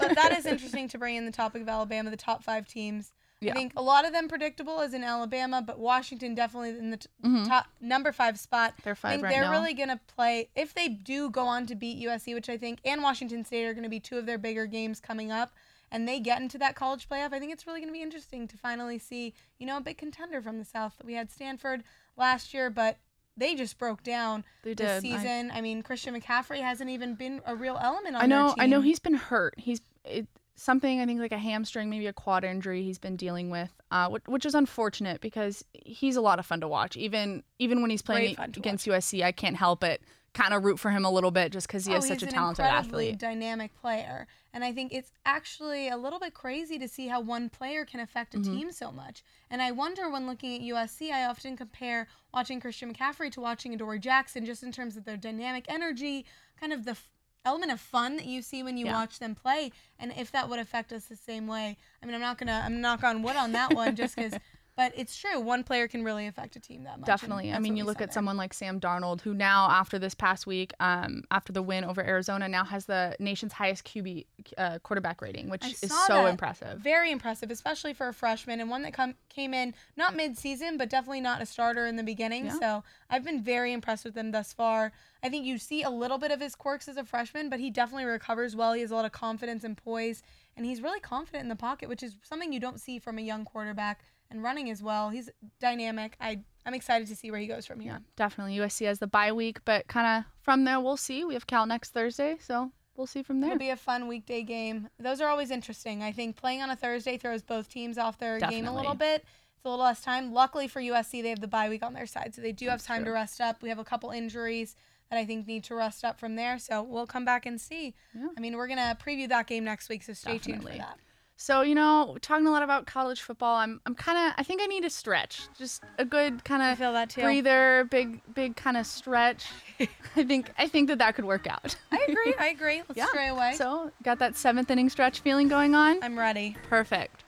But 0.00 0.16
that 0.16 0.36
is 0.36 0.46
interesting 0.46 0.88
to 0.88 0.98
bring 0.98 1.14
in 1.14 1.24
the 1.24 1.30
topic 1.30 1.62
of 1.62 1.68
Alabama, 1.68 2.10
the 2.10 2.16
top 2.16 2.42
five 2.42 2.66
teams. 2.66 3.12
Yeah. 3.40 3.52
I 3.52 3.54
think 3.54 3.72
a 3.76 3.82
lot 3.82 4.04
of 4.04 4.12
them 4.12 4.26
predictable 4.28 4.80
as 4.80 4.92
in 4.94 5.04
Alabama, 5.04 5.62
but 5.62 5.78
Washington 5.78 6.34
definitely 6.34 6.70
in 6.70 6.90
the 6.90 6.96
t- 6.96 7.08
Mhm. 7.24 7.46
top 7.46 7.66
number 7.80 8.10
five 8.10 8.38
spot. 8.38 8.74
They're 8.82 8.94
five 8.96 9.10
I 9.10 9.14
think 9.14 9.24
right 9.24 9.30
they're 9.32 9.42
now. 9.44 9.50
really 9.52 9.74
going 9.74 9.90
to 9.90 10.00
play 10.08 10.48
if 10.56 10.74
they 10.74 10.88
do 10.88 11.30
go 11.30 11.46
on 11.46 11.64
to 11.66 11.74
beat 11.76 11.98
USC, 11.98 12.34
which 12.34 12.48
I 12.48 12.56
think 12.58 12.80
and 12.84 13.02
Washington 13.02 13.44
State 13.44 13.64
are 13.66 13.74
going 13.74 13.84
to 13.84 13.88
be 13.88 14.00
two 14.00 14.18
of 14.18 14.26
their 14.26 14.38
bigger 14.38 14.66
games 14.66 15.00
coming 15.00 15.30
up. 15.32 15.52
and 15.90 16.06
they 16.06 16.20
get 16.20 16.38
into 16.42 16.58
that 16.58 16.74
college 16.74 17.08
playoff, 17.08 17.32
I 17.32 17.38
think 17.38 17.50
it's 17.50 17.66
really 17.66 17.80
going 17.80 17.88
to 17.88 17.94
be 17.94 18.02
interesting 18.02 18.46
to 18.48 18.58
finally 18.58 18.98
see, 18.98 19.32
you 19.58 19.64
know, 19.66 19.78
a 19.78 19.80
big 19.80 19.96
contender 19.96 20.42
from 20.42 20.58
the 20.58 20.64
South. 20.66 20.92
We 21.02 21.14
had 21.14 21.30
Stanford 21.30 21.82
last 22.14 22.52
year, 22.52 22.68
but 22.68 22.98
they 23.38 23.54
just 23.54 23.78
broke 23.78 24.02
down 24.02 24.44
They 24.64 24.74
this 24.74 25.00
did. 25.00 25.10
Season. 25.12 25.50
I, 25.50 25.62
mean, 25.62 25.82
Christian 25.82 26.14
McCaffrey 26.14 26.60
hasn't 26.60 26.90
even 26.90 27.14
been 27.14 27.40
a 27.46 27.56
real 27.56 27.78
element 27.80 28.16
on 28.16 28.22
I 28.22 28.26
know. 28.26 28.54
I 28.58 28.66
know 28.66 28.82
he's 28.82 28.98
been 28.98 29.14
hurt. 29.14 29.54
He's 29.56 29.80
it, 30.04 30.26
something. 30.58 31.00
I 31.00 31.06
think 31.06 31.20
like 31.20 31.32
a 31.32 31.38
hamstring, 31.38 31.88
maybe 31.88 32.06
a 32.06 32.12
quad 32.12 32.44
injury. 32.44 32.82
He's 32.82 32.98
been 32.98 33.16
dealing 33.16 33.50
with, 33.50 33.70
uh, 33.90 34.08
which, 34.08 34.24
which 34.26 34.46
is 34.46 34.54
unfortunate 34.54 35.20
because 35.20 35.64
he's 35.72 36.16
a 36.16 36.20
lot 36.20 36.38
of 36.38 36.46
fun 36.46 36.60
to 36.60 36.68
watch. 36.68 36.96
Even 36.96 37.42
even 37.58 37.80
when 37.80 37.90
he's 37.90 38.02
playing 38.02 38.28
Great 38.30 38.36
fun 38.36 38.52
to 38.52 38.60
against 38.60 38.86
USC, 38.86 39.22
I 39.22 39.32
can't 39.32 39.56
help 39.56 39.80
but 39.80 40.00
kind 40.34 40.52
of 40.52 40.62
root 40.62 40.78
for 40.78 40.90
him 40.90 41.04
a 41.04 41.10
little 41.10 41.30
bit 41.30 41.50
just 41.52 41.66
because 41.66 41.86
he 41.86 41.94
oh, 41.94 41.96
is 41.96 42.06
such 42.06 42.22
a 42.22 42.26
talented 42.26 42.64
athlete. 42.64 43.18
dynamic 43.18 43.74
player. 43.80 44.26
And 44.52 44.62
I 44.62 44.72
think 44.72 44.92
it's 44.92 45.10
actually 45.24 45.88
a 45.88 45.96
little 45.96 46.20
bit 46.20 46.34
crazy 46.34 46.78
to 46.78 46.86
see 46.86 47.08
how 47.08 47.20
one 47.20 47.48
player 47.48 47.84
can 47.84 47.98
affect 48.00 48.34
a 48.34 48.38
Mm-hmm. 48.38 48.56
team 48.56 48.72
so 48.72 48.92
much. 48.92 49.24
And 49.50 49.62
I 49.62 49.70
wonder 49.72 50.08
when 50.10 50.26
looking 50.26 50.54
at 50.56 50.60
USC, 50.74 51.10
I 51.10 51.24
often 51.24 51.56
compare 51.56 52.08
watching 52.32 52.60
Christian 52.60 52.92
McCaffrey 52.92 53.32
to 53.32 53.40
watching 53.40 53.72
Adoree 53.74 53.98
Jackson 53.98 54.44
just 54.44 54.62
in 54.62 54.70
terms 54.70 54.96
of 54.96 55.04
their 55.04 55.16
dynamic 55.16 55.64
energy, 55.68 56.26
kind 56.60 56.72
of 56.72 56.84
the 56.84 56.92
f- 56.92 57.08
element 57.44 57.72
of 57.72 57.80
fun 57.80 58.16
that 58.16 58.26
you 58.26 58.42
see 58.42 58.62
when 58.62 58.76
you 58.76 58.86
Yeah. 58.86 58.94
watch 58.94 59.18
them 59.18 59.34
play. 59.34 59.72
And 59.98 60.12
if 60.16 60.30
that 60.32 60.48
would 60.48 60.58
affect 60.58 60.92
us 60.92 61.04
the 61.06 61.16
same 61.16 61.46
way, 61.46 61.76
I 62.02 62.06
mean, 62.06 62.14
I'm 62.14 62.20
not 62.20 62.38
to, 62.48 62.52
I'm 62.52 62.80
knock 62.80 63.02
on 63.04 63.22
wood 63.22 63.36
on 63.36 63.52
that 63.52 63.74
one 63.74 63.96
just 63.96 64.16
because, 64.16 64.38
but 64.78 64.92
it's 64.94 65.16
true. 65.16 65.40
One 65.40 65.64
player 65.64 65.88
can 65.88 66.04
really 66.04 66.28
affect 66.28 66.54
a 66.54 66.60
team 66.60 66.84
that 66.84 67.00
much. 67.00 67.06
Definitely. 67.08 67.52
I 67.52 67.58
mean, 67.58 67.76
you 67.76 67.82
look 67.82 68.00
at 68.00 68.10
there. 68.10 68.12
someone 68.12 68.36
like 68.36 68.54
Sam 68.54 68.78
Darnold, 68.78 69.20
who 69.22 69.34
now, 69.34 69.68
after 69.68 69.98
this 69.98 70.14
past 70.14 70.46
week, 70.46 70.72
um, 70.78 71.24
after 71.32 71.52
the 71.52 71.62
win 71.62 71.82
over 71.82 72.00
Arizona, 72.00 72.48
now 72.48 72.62
has 72.62 72.86
the 72.86 73.16
nation's 73.18 73.52
highest 73.52 73.84
QB 73.84 74.26
uh, 74.56 74.78
quarterback 74.78 75.20
rating, 75.20 75.50
which 75.50 75.64
I 75.64 75.70
is 75.70 75.90
so 76.06 76.22
that. 76.22 76.26
impressive. 76.26 76.78
Very 76.78 77.10
impressive, 77.10 77.50
especially 77.50 77.92
for 77.92 78.06
a 78.06 78.14
freshman 78.14 78.60
and 78.60 78.70
one 78.70 78.82
that 78.82 78.92
come, 78.92 79.16
came 79.28 79.52
in 79.52 79.74
not 79.96 80.14
mid-season, 80.14 80.76
but 80.76 80.88
definitely 80.88 81.22
not 81.22 81.42
a 81.42 81.46
starter 81.46 81.84
in 81.88 81.96
the 81.96 82.04
beginning. 82.04 82.46
Yeah. 82.46 82.58
So 82.60 82.84
I've 83.10 83.24
been 83.24 83.42
very 83.42 83.72
impressed 83.72 84.04
with 84.04 84.16
him 84.16 84.30
thus 84.30 84.52
far. 84.52 84.92
I 85.24 85.28
think 85.28 85.44
you 85.44 85.58
see 85.58 85.82
a 85.82 85.90
little 85.90 86.18
bit 86.18 86.30
of 86.30 86.40
his 86.40 86.54
quirks 86.54 86.86
as 86.86 86.96
a 86.96 87.04
freshman, 87.04 87.50
but 87.50 87.58
he 87.58 87.70
definitely 87.70 88.04
recovers 88.04 88.54
well. 88.54 88.74
He 88.74 88.82
has 88.82 88.92
a 88.92 88.94
lot 88.94 89.06
of 89.06 89.10
confidence 89.10 89.64
and 89.64 89.76
poise, 89.76 90.22
and 90.56 90.64
he's 90.64 90.80
really 90.80 91.00
confident 91.00 91.42
in 91.42 91.48
the 91.48 91.56
pocket, 91.56 91.88
which 91.88 92.04
is 92.04 92.16
something 92.22 92.52
you 92.52 92.60
don't 92.60 92.80
see 92.80 93.00
from 93.00 93.18
a 93.18 93.22
young 93.22 93.44
quarterback. 93.44 94.04
And 94.30 94.42
running 94.42 94.70
as 94.70 94.82
well, 94.82 95.10
he's 95.10 95.30
dynamic. 95.60 96.16
I 96.20 96.40
I'm 96.66 96.74
excited 96.74 97.08
to 97.08 97.16
see 97.16 97.30
where 97.30 97.40
he 97.40 97.46
goes 97.46 97.64
from 97.64 97.80
here. 97.80 97.92
Yeah, 97.92 97.98
definitely. 98.16 98.56
USC 98.58 98.84
has 98.86 98.98
the 98.98 99.06
bye 99.06 99.32
week, 99.32 99.60
but 99.64 99.86
kind 99.88 100.06
of 100.18 100.30
from 100.42 100.64
there, 100.64 100.78
we'll 100.80 100.98
see. 100.98 101.24
We 101.24 101.32
have 101.34 101.46
Cal 101.46 101.64
next 101.66 101.92
Thursday, 101.94 102.36
so 102.40 102.70
we'll 102.94 103.06
see 103.06 103.22
from 103.22 103.40
there. 103.40 103.52
It'll 103.52 103.58
be 103.58 103.70
a 103.70 103.76
fun 103.76 104.06
weekday 104.06 104.42
game. 104.42 104.88
Those 104.98 105.22
are 105.22 105.28
always 105.28 105.50
interesting. 105.50 106.02
I 106.02 106.12
think 106.12 106.36
playing 106.36 106.60
on 106.60 106.68
a 106.68 106.76
Thursday 106.76 107.16
throws 107.16 107.42
both 107.42 107.70
teams 107.70 107.96
off 107.96 108.18
their 108.18 108.38
game 108.38 108.66
a 108.66 108.74
little 108.74 108.92
Definitely. 108.92 109.18
bit. 109.18 109.24
It's 109.56 109.64
a 109.64 109.68
little 109.70 109.84
less 109.84 110.02
time. 110.02 110.32
Luckily 110.34 110.68
for 110.68 110.80
USC, 110.82 111.22
they 111.22 111.30
have 111.30 111.40
the 111.40 111.48
bye 111.48 111.70
week 111.70 111.82
on 111.82 111.94
their 111.94 112.06
side, 112.06 112.34
so 112.34 112.42
they 112.42 112.52
do 112.52 112.66
have 112.66 112.80
That's 112.80 112.86
time 112.86 113.06
to 113.06 113.10
rest 113.12 113.40
up. 113.40 113.62
We 113.62 113.70
have 113.70 113.78
a 113.78 113.84
couple 113.84 114.10
injuries 114.10 114.76
that 115.10 115.18
I 115.18 115.24
think 115.24 115.46
need 115.46 115.64
to 115.64 115.74
rest 115.74 116.04
up 116.04 116.20
from 116.20 116.36
there, 116.36 116.58
so 116.58 116.82
we'll 116.82 117.06
come 117.06 117.24
back 117.24 117.46
and 117.46 117.58
see. 117.58 117.94
Yeah. 118.14 118.28
I 118.36 118.40
mean, 118.40 118.56
we're 118.58 118.68
gonna 118.68 118.96
preview 119.02 119.28
that 119.30 119.46
game 119.46 119.64
next 119.64 119.88
week, 119.88 120.02
so 120.02 120.12
stay 120.12 120.36
tuned 120.38 120.62
for 120.64 120.68
that. 120.76 120.98
So 121.40 121.62
you 121.62 121.76
know, 121.76 122.16
talking 122.20 122.48
a 122.48 122.50
lot 122.50 122.64
about 122.64 122.86
college 122.86 123.22
football. 123.22 123.54
I'm 123.56 123.80
I'm 123.86 123.94
kind 123.94 124.18
of 124.18 124.34
I 124.36 124.42
think 124.42 124.60
I 124.60 124.66
need 124.66 124.84
a 124.84 124.90
stretch, 124.90 125.42
just 125.56 125.84
a 125.96 126.04
good 126.04 126.44
kind 126.44 126.60
of 126.60 126.76
feel 126.76 126.92
that 126.94 127.10
too. 127.10 127.22
breather, 127.22 127.86
big 127.88 128.20
big 128.34 128.56
kind 128.56 128.76
of 128.76 128.84
stretch. 128.84 129.46
I 130.16 130.24
think 130.24 130.50
I 130.58 130.66
think 130.66 130.88
that 130.88 130.98
that 130.98 131.14
could 131.14 131.24
work 131.24 131.46
out. 131.46 131.76
I 131.92 132.04
agree. 132.08 132.34
I 132.40 132.48
agree. 132.48 132.82
Let's 132.88 132.98
Yeah. 132.98 133.06
stray 133.06 133.28
away. 133.28 133.54
So 133.54 133.92
got 134.02 134.18
that 134.18 134.36
seventh 134.36 134.68
inning 134.68 134.88
stretch 134.88 135.20
feeling 135.20 135.46
going 135.46 135.76
on. 135.76 136.02
I'm 136.02 136.18
ready. 136.18 136.56
Perfect. 136.68 137.22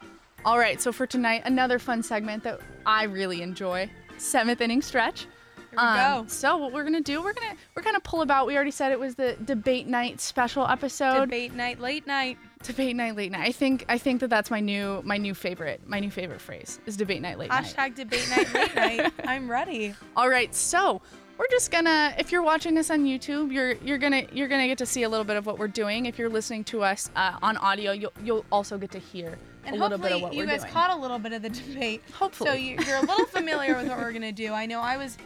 All 0.44 0.58
right, 0.58 0.80
so 0.80 0.90
for 0.90 1.06
tonight, 1.06 1.42
another 1.44 1.78
fun 1.78 2.02
segment 2.02 2.42
that 2.44 2.60
I 2.86 3.04
really 3.04 3.42
enjoy, 3.42 3.88
seventh 4.18 4.60
inning 4.60 4.82
stretch. 4.82 5.28
Here 5.56 5.66
we 5.72 5.78
um, 5.78 6.24
go. 6.24 6.28
So 6.28 6.56
what 6.56 6.72
we're 6.72 6.82
gonna 6.82 7.00
do, 7.00 7.22
we're 7.22 7.32
gonna 7.32 7.54
we're 7.76 7.82
gonna 7.84 8.00
pull 8.00 8.22
about. 8.22 8.48
We 8.48 8.56
already 8.56 8.72
said 8.72 8.90
it 8.90 8.98
was 8.98 9.14
the 9.14 9.36
debate 9.44 9.86
night 9.86 10.20
special 10.20 10.66
episode. 10.66 11.26
Debate 11.26 11.54
night, 11.54 11.78
late 11.78 12.08
night. 12.08 12.38
Debate 12.62 12.94
night, 12.94 13.16
late 13.16 13.32
night. 13.32 13.48
I 13.48 13.52
think 13.52 13.86
I 13.88 13.96
think 13.96 14.20
that 14.20 14.28
that's 14.28 14.50
my 14.50 14.60
new 14.60 15.00
my 15.02 15.16
new 15.16 15.32
favorite 15.34 15.80
my 15.86 15.98
new 15.98 16.10
favorite 16.10 16.42
phrase 16.42 16.78
is 16.84 16.94
debate 16.94 17.22
night, 17.22 17.38
late 17.38 17.48
night. 17.48 17.64
Hashtag 17.64 17.94
debate 17.94 18.28
night, 18.28 18.52
late 18.52 18.74
night. 19.04 19.12
I'm 19.24 19.50
ready. 19.50 19.94
All 20.14 20.28
right, 20.28 20.54
so 20.54 21.00
we're 21.38 21.48
just 21.50 21.70
gonna 21.70 22.14
if 22.18 22.30
you're 22.30 22.42
watching 22.42 22.76
us 22.76 22.90
on 22.90 23.06
YouTube, 23.06 23.50
you're 23.50 23.72
you're 23.76 23.96
gonna 23.96 24.26
you're 24.30 24.46
gonna 24.46 24.66
get 24.66 24.76
to 24.76 24.84
see 24.84 25.04
a 25.04 25.08
little 25.08 25.24
bit 25.24 25.36
of 25.38 25.46
what 25.46 25.58
we're 25.58 25.68
doing. 25.68 26.04
If 26.04 26.18
you're 26.18 26.28
listening 26.28 26.64
to 26.64 26.82
us 26.82 27.10
uh, 27.16 27.38
on 27.40 27.56
audio, 27.56 27.92
you'll 27.92 28.12
you'll 28.22 28.44
also 28.52 28.76
get 28.76 28.90
to 28.90 28.98
hear 28.98 29.38
And 29.64 29.74
a 29.74 29.78
little 29.78 29.96
bit 29.96 30.12
of 30.12 30.20
what 30.20 30.32
we're 30.32 30.44
doing. 30.44 30.48
Hopefully, 30.48 30.54
you 30.54 30.64
guys 30.66 30.70
caught 30.70 30.90
a 30.90 31.00
little 31.00 31.18
bit 31.18 31.32
of 31.32 31.40
the 31.40 31.48
debate. 31.48 32.02
Hopefully. 32.12 32.50
So 32.50 32.54
you, 32.54 32.76
you're 32.86 32.98
a 32.98 33.06
little 33.06 33.24
familiar 33.38 33.74
with 33.74 33.88
what 33.88 33.96
we're 33.96 34.12
gonna 34.12 34.32
do. 34.32 34.52
I 34.52 34.66
know 34.66 34.80
I 34.80 34.98
was 34.98 35.16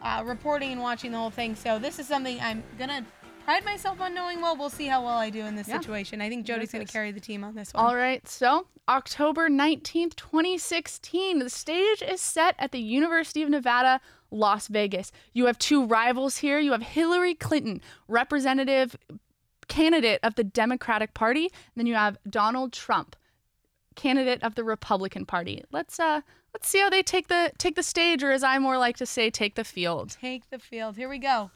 uh, 0.00 0.22
reporting 0.24 0.70
and 0.70 0.80
watching 0.80 1.10
the 1.10 1.18
whole 1.18 1.30
thing, 1.30 1.56
so 1.56 1.80
this 1.80 1.98
is 1.98 2.06
something 2.06 2.38
I'm 2.40 2.62
gonna 2.78 3.04
pride 3.44 3.64
myself 3.64 4.00
on 4.00 4.14
knowing 4.14 4.40
well. 4.40 4.56
We'll 4.56 4.70
see 4.70 4.86
how 4.86 5.04
well 5.04 5.16
I 5.16 5.30
do 5.30 5.40
in 5.44 5.56
this 5.56 5.68
Yeah. 5.68 5.78
situation. 5.78 6.20
I 6.20 6.28
think 6.28 6.46
Jody's 6.46 6.72
gonna 6.72 6.86
carry 6.86 7.12
the 7.12 7.20
team 7.20 7.44
on 7.44 7.54
this 7.54 7.72
one. 7.74 7.84
All 7.84 7.96
right, 7.96 8.26
so 8.28 8.66
October 8.88 9.48
19th, 9.48 10.16
2016, 10.16 11.38
the 11.38 11.50
stage 11.50 12.02
is 12.02 12.20
set 12.20 12.54
at 12.58 12.72
the 12.72 12.80
University 12.80 13.42
of 13.42 13.48
Nevada, 13.50 14.00
Las 14.30 14.68
Vegas. 14.68 15.12
You 15.32 15.46
have 15.46 15.58
two 15.58 15.84
rivals 15.84 16.38
here. 16.38 16.58
You 16.58 16.72
have 16.72 16.82
Hillary 16.82 17.34
Clinton, 17.34 17.80
representative 18.08 18.96
candidate 19.68 20.20
of 20.22 20.34
the 20.34 20.44
Democratic 20.44 21.14
Party, 21.14 21.44
and 21.46 21.52
then 21.76 21.86
you 21.86 21.94
have 21.94 22.18
Donald 22.28 22.72
Trump, 22.72 23.16
candidate 23.94 24.42
of 24.42 24.54
the 24.56 24.64
Republican 24.64 25.24
Party. 25.24 25.62
Let's 25.70 25.98
uh 26.00 26.20
let's 26.52 26.68
see 26.68 26.80
how 26.80 26.90
they 26.90 27.02
take 27.02 27.28
the 27.28 27.52
take 27.58 27.76
the 27.76 27.82
stage 27.82 28.22
or 28.22 28.32
as 28.32 28.42
I 28.42 28.58
more 28.58 28.76
like 28.76 28.96
to 28.98 29.06
say 29.06 29.30
take 29.30 29.54
the 29.54 29.64
field. 29.64 30.16
Take 30.20 30.50
the 30.50 30.58
field. 30.58 30.96
Here 30.96 31.08
we 31.08 31.18
go. 31.18 31.50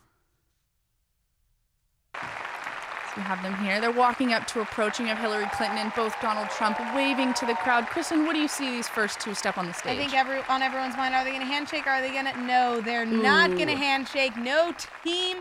So 2.20 3.14
we 3.16 3.22
have 3.22 3.42
them 3.42 3.54
here. 3.57 3.81
They're 3.81 3.90
walking 3.90 4.33
up 4.33 4.46
to 4.48 4.61
approaching 4.61 5.11
of 5.11 5.18
Hillary 5.18 5.48
Clinton 5.52 5.78
and 5.78 5.92
both 5.94 6.14
Donald 6.20 6.50
Trump 6.50 6.78
waving 6.94 7.35
to 7.35 7.46
the 7.46 7.54
crowd. 7.54 7.87
Kristen, 7.87 8.26
what 8.26 8.35
do 8.35 8.40
you 8.40 8.48
see 8.48 8.70
these 8.70 8.88
first 8.88 9.20
two 9.20 9.35
step 9.35 9.57
on 9.59 9.66
the 9.66 9.74
stage? 9.74 9.92
I 9.92 9.96
think 9.96 10.14
every 10.14 10.40
on 10.48 10.62
everyone's 10.62 10.96
mind, 10.96 11.14
are 11.14 11.24
they 11.24 11.33
gonna 11.33 11.44
handshake? 11.44 11.87
Are 11.87 12.00
they 12.00 12.12
gonna? 12.12 12.37
No, 12.44 12.81
they're 12.81 13.07
not 13.07 13.50
gonna 13.57 13.76
handshake. 13.76 14.37
No 14.37 14.74
team 15.04 15.38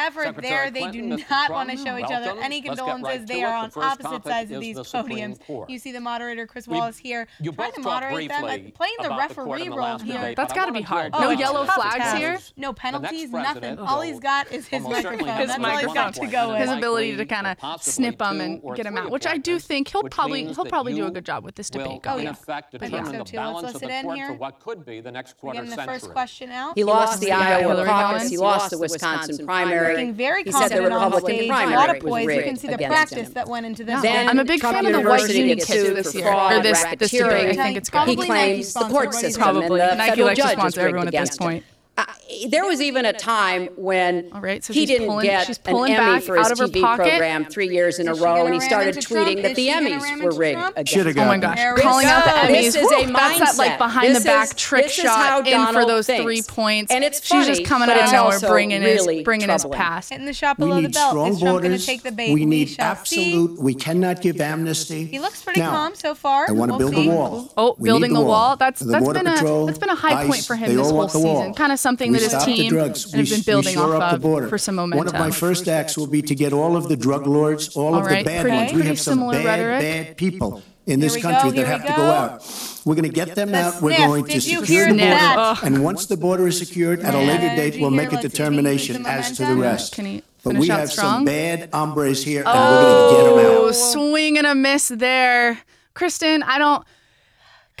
effort 0.00 0.24
Secretary 0.24 0.50
there. 0.50 0.70
They 0.70 0.80
Clinton, 0.80 1.10
do 1.10 1.16
Mr. 1.22 1.30
not 1.30 1.50
want 1.50 1.70
to 1.70 1.76
show 1.76 1.96
each 1.96 2.04
other 2.10 2.34
any 2.40 2.60
condolences. 2.62 3.04
right 3.04 3.26
they 3.26 3.42
are 3.42 3.54
it. 3.56 3.62
on 3.64 3.70
The 3.70 3.80
opposite 3.80 4.24
sides 4.24 4.50
of 4.50 4.60
these 4.60 4.76
the 4.76 4.82
podiums. 4.82 5.38
You 5.68 5.78
see 5.78 5.92
the 5.92 6.00
moderator 6.00 6.46
Chris 6.46 6.66
We- 6.66 6.76
Wallace 6.76 6.98
here 6.98 7.26
you 7.40 7.52
trying 7.52 7.72
to 7.72 7.80
moderate 7.80 8.28
them, 8.28 8.42
playing 8.72 8.94
the 9.00 9.06
about 9.06 9.28
the 9.28 9.34
court 9.34 9.48
referee 9.48 9.64
the 9.64 9.70
role 9.70 9.80
last 9.80 10.02
here. 10.02 10.14
debate, 10.14 10.36
That's 10.36 10.52
but 10.52 10.58
I 10.58 10.60
gotta 10.62 10.72
be 10.72 10.82
hard. 10.82 11.12
drill 11.12 11.22
No 11.22 11.30
yellow 11.30 11.66
flags 11.66 12.12
here? 12.18 12.38
No 12.56 12.72
penalties, 12.72 13.30
nothing. 13.30 13.78
Oh. 13.78 13.84
All 13.86 14.00
he's 14.00 14.18
got 14.20 14.50
is 14.52 14.66
his 14.68 14.82
almost 14.82 15.02
certainly 15.02 15.24
microphone. 15.26 15.46
That's 15.48 15.64
all 15.64 15.70
he's 15.76 15.82
least 15.84 15.94
got 15.94 16.14
to 16.14 16.26
go 16.26 16.48
with. 16.50 16.58
his 16.58 16.70
ability 16.70 17.16
to 17.16 17.24
kind 17.26 17.46
of 17.46 17.82
snip 17.82 18.18
them 18.18 18.40
and 18.40 18.62
get 18.76 18.84
them 18.84 18.96
out, 18.96 19.10
which 19.10 19.26
I 19.26 19.36
do 19.38 19.58
think 19.58 19.88
he'll 19.88 20.04
probably 20.04 20.44
he'll 20.52 20.64
probably 20.64 20.94
do 20.94 21.06
a 21.06 21.10
good 21.10 21.24
job 21.26 21.44
with 21.44 21.54
this 21.54 21.70
debate 21.70 21.88
Oh, 21.88 21.94
in 21.94 22.00
going. 22.00 22.24
yeah. 22.24 22.30
effect, 22.30 22.74
I 22.74 22.78
think 22.78 22.92
determine 22.92 23.14
so, 23.14 23.24
too. 23.24 23.38
Let's 23.38 23.74
listen 23.74 23.90
in 23.90 24.10
here. 24.14 24.32
what 24.34 24.60
could 24.60 24.84
be 24.84 25.00
the 25.00 25.10
next 25.12 25.36
quarter 25.36 25.56
getting 25.56 25.70
the 25.70 25.76
century. 25.76 25.94
first 25.94 26.10
question 26.10 26.50
out. 26.50 26.72
He 26.74 26.84
lost 26.84 27.20
the 27.20 27.32
Iowa 27.32 27.84
caucus. 27.84 28.28
He 28.30 28.36
lost 28.38 28.70
the 28.70 28.78
Wisconsin 28.78 29.44
primary. 29.46 29.89
Looking 29.92 30.14
very 30.14 30.42
He 30.44 30.52
said 30.52 30.68
the 30.70 30.76
confident 30.76 30.92
on 30.92 31.12
Republican 31.12 31.36
stage. 31.36 31.50
A 31.50 31.76
lot 31.76 31.96
of 31.96 32.02
was 32.02 32.10
poise. 32.10 32.36
You 32.36 32.42
can 32.42 32.56
see 32.56 32.68
the 32.68 32.78
practice 32.78 33.28
him. 33.28 33.32
that 33.34 33.48
went 33.48 33.66
into 33.66 33.84
this. 33.84 34.02
Then 34.02 34.28
I'm 34.28 34.38
a 34.38 34.44
big 34.44 34.60
Trump 34.60 34.76
fan 34.76 34.86
of 34.86 34.92
the 34.92 34.98
white 35.08 35.20
University 35.20 35.38
uni 35.38 35.54
gets 35.56 35.66
this 35.94 36.14
year, 36.14 36.24
fraud, 36.24 36.52
or 36.52 36.62
this 36.62 36.84
this 36.98 37.10
debate. 37.10 37.58
I 37.58 37.62
think 37.62 37.76
it's 37.76 37.88
He 37.88 37.92
good. 37.92 37.96
Probably 37.96 38.16
Nike 38.16 38.26
claims 38.26 38.74
the 38.74 38.80
court 38.80 39.06
what 39.06 39.14
he's 39.14 39.20
system 39.20 39.42
and 39.42 39.52
Probably. 39.58 39.80
the 39.80 39.94
Nike 39.94 40.10
federal 40.10 40.26
likes 40.28 40.38
judge 40.38 40.58
is 40.58 40.76
rigged 40.76 40.78
everyone 40.88 41.08
at 41.08 41.12
this 41.12 41.36
against 41.38 41.42
him. 41.42 41.64
Point. 42.06 42.44
Uh, 42.44 42.48
there 42.48 42.64
was 42.64 42.80
even 42.80 43.04
a 43.04 43.12
time 43.12 43.68
when 43.76 44.30
All 44.32 44.40
right, 44.40 44.62
so 44.64 44.72
he 44.72 44.86
didn't 44.86 45.08
pulling- 45.08 45.26
get 45.26 45.46
she's 45.46 45.58
an 45.58 45.72
pulling 45.72 45.92
Emmy 45.94 46.20
for 46.20 46.36
his 46.36 46.46
out 46.46 46.52
of 46.52 46.58
her 46.58 46.66
TV 46.66 46.80
pocket. 46.80 47.02
program 47.08 47.44
three 47.46 47.68
years 47.68 47.98
in 47.98 48.08
a 48.08 48.14
row, 48.14 48.44
and 48.46 48.54
he 48.54 48.60
started 48.60 48.96
into 48.96 49.06
Trump? 49.08 49.28
tweeting 49.28 49.42
that 49.42 49.54
the 49.54 49.68
Emmys 49.68 50.22
were 50.22 50.30
rigged 50.32 50.58
Trump? 50.58 50.76
against 50.76 50.92
Shoulda 50.92 51.10
him. 51.10 51.14
got 51.16 51.24
Oh 51.24 51.28
my 51.28 51.38
gosh, 51.38 51.56
There 51.56 51.74
we 51.74 51.82
calling 51.82 52.06
out 52.06 52.24
the. 52.24 52.30
Emmys. 52.30 52.48
This 52.62 52.74
is 52.76 52.82
Woo, 52.82 52.88
a 52.96 53.06
That's 53.12 53.38
that 53.38 53.56
like 53.58 53.78
behind 53.78 54.14
This 54.14 54.22
the 54.22 54.28
back 54.28 54.48
is- 54.48 54.54
trick 54.54 54.88
shot 54.88 55.08
how 55.28 55.38
in 55.38 55.44
for 55.44 55.50
Donald 55.50 55.88
those 55.88 56.06
three 56.06 56.42
points. 56.42 56.92
And 56.92 57.04
it's 57.04 57.24
She's 57.24 57.46
just 57.46 57.64
coming 57.64 57.88
out 57.90 57.96
of 57.96 58.02
it's 58.04 58.12
nowhere, 58.12 58.40
bringing 58.40 58.82
really 58.82 59.16
his 59.18 59.24
bringing 59.24 59.48
his 59.48 59.62
troubling. 59.62 59.78
pass. 59.78 60.08
Hitting 60.08 60.26
the 60.26 60.32
shot 60.32 60.58
We 60.58 60.64
below 60.64 60.76
the 60.76 60.82
need 60.82 60.94
belt. 60.94 61.10
strong 61.10 61.30
Is 61.32 61.38
Trump 61.40 61.62
borders. 61.62 61.86
take 61.86 62.02
the 62.02 62.12
bait? 62.12 62.32
We 62.32 62.44
need 62.46 62.68
shall 62.70 62.96
see. 63.04 63.32
absolute. 63.32 63.60
We 63.60 63.74
cannot 63.74 64.20
give 64.20 64.40
amnesty. 64.40 65.06
He 65.06 65.18
looks 65.18 65.42
pretty 65.42 65.60
Now, 65.60 65.70
calm 65.70 65.94
so 65.94 66.14
far. 66.14 66.46
I 66.48 66.52
want 66.52 66.72
to 66.72 66.78
build 66.78 66.94
a 66.94 67.08
wall. 67.08 67.52
Oh, 67.56 67.74
building 67.80 68.10
need 68.12 68.16
the 68.16 68.20
wall. 68.24 68.56
That's 68.56 68.80
The 68.80 68.92
that's 68.92 69.04
Border 69.04 69.18
been 69.20 69.26
a 69.28 69.66
that's 69.66 69.78
been 69.78 69.88
a 69.90 69.94
high 69.94 70.26
point 70.26 70.44
for 70.44 70.56
him 70.56 70.74
this 70.76 70.86
whole 70.88 70.96
want 70.98 71.12
the 71.12 71.18
wall. 71.18 71.40
season. 71.42 71.54
Kind 71.54 71.72
of 71.72 71.78
something 71.90 72.12
we 72.12 72.18
that 72.18 72.22
his 72.24 72.32
stop 72.32 72.46
the 72.46 72.54
team 72.56 72.70
drugs. 72.70 73.12
has 73.12 73.30
we, 73.30 73.36
been 73.36 73.44
building 73.44 73.74
shore 73.74 73.96
off 73.96 74.02
up 74.02 74.10
the 74.10 74.16
of 74.16 74.22
border. 74.22 74.48
for 74.48 74.58
some 74.58 74.76
One 74.76 75.06
of 75.08 75.12
my 75.14 75.30
first 75.30 75.68
acts 75.68 75.96
will 75.98 76.06
be 76.06 76.22
to 76.22 76.34
get 76.34 76.52
all 76.52 76.76
of 76.76 76.88
the 76.88 76.96
drug 76.96 77.26
lords, 77.26 77.76
all, 77.76 77.94
All 77.94 78.00
of 78.00 78.08
the 78.08 78.22
bad 78.22 78.42
pretty- 78.42 78.56
ones. 78.56 78.72
We 78.72 78.82
have 78.82 79.00
some 79.00 79.20
bad, 79.30 79.44
rhetoric. 79.44 79.80
bad 79.80 80.16
people 80.16 80.62
in 80.86 81.00
this 81.00 81.14
we 81.14 81.20
go, 81.22 81.30
country 81.30 81.50
that 81.50 81.66
we 81.66 81.72
have 81.74 81.82
to 81.82 81.88
go. 81.92 81.96
go 81.96 82.10
out. 82.20 82.80
We're 82.84 82.94
going 82.94 83.10
to 83.10 83.16
get 83.22 83.34
them 83.34 83.50
The 83.52 83.58
out. 83.58 83.82
We're 83.82 83.96
going 83.96 84.24
to 84.24 84.32
Did 84.32 84.46
you 84.46 84.60
secure 84.60 84.86
the 84.86 84.92
border. 84.94 85.04
that? 85.04 85.62
And 85.64 85.84
once 85.84 86.06
the 86.06 86.16
border 86.16 86.46
is 86.48 86.58
secured, 86.58 87.00
at 87.00 87.14
a 87.14 87.18
later 87.18 87.50
date, 87.60 87.80
we'll 87.80 87.90
make 88.02 88.12
a 88.12 88.20
determination 88.20 89.04
as 89.06 89.36
to 89.36 89.44
the 89.46 89.54
rest. 89.56 89.98
But 90.42 90.56
we 90.56 90.68
have 90.68 90.90
strong. 90.90 91.16
some 91.16 91.24
bad 91.26 91.68
hombres 91.72 92.24
here, 92.24 92.42
and 92.46 92.48
we're 92.48 92.82
going 92.82 93.10
to 93.10 93.16
get 93.16 93.24
oh, 93.30 93.36
them 93.36 93.46
Oh, 93.46 93.68
out. 93.68 93.74
swing 93.74 94.38
and 94.38 94.46
a 94.46 94.54
miss 94.54 94.88
there. 94.88 95.58
Kristen, 95.94 96.42
I 96.44 96.58
don't. 96.58 96.82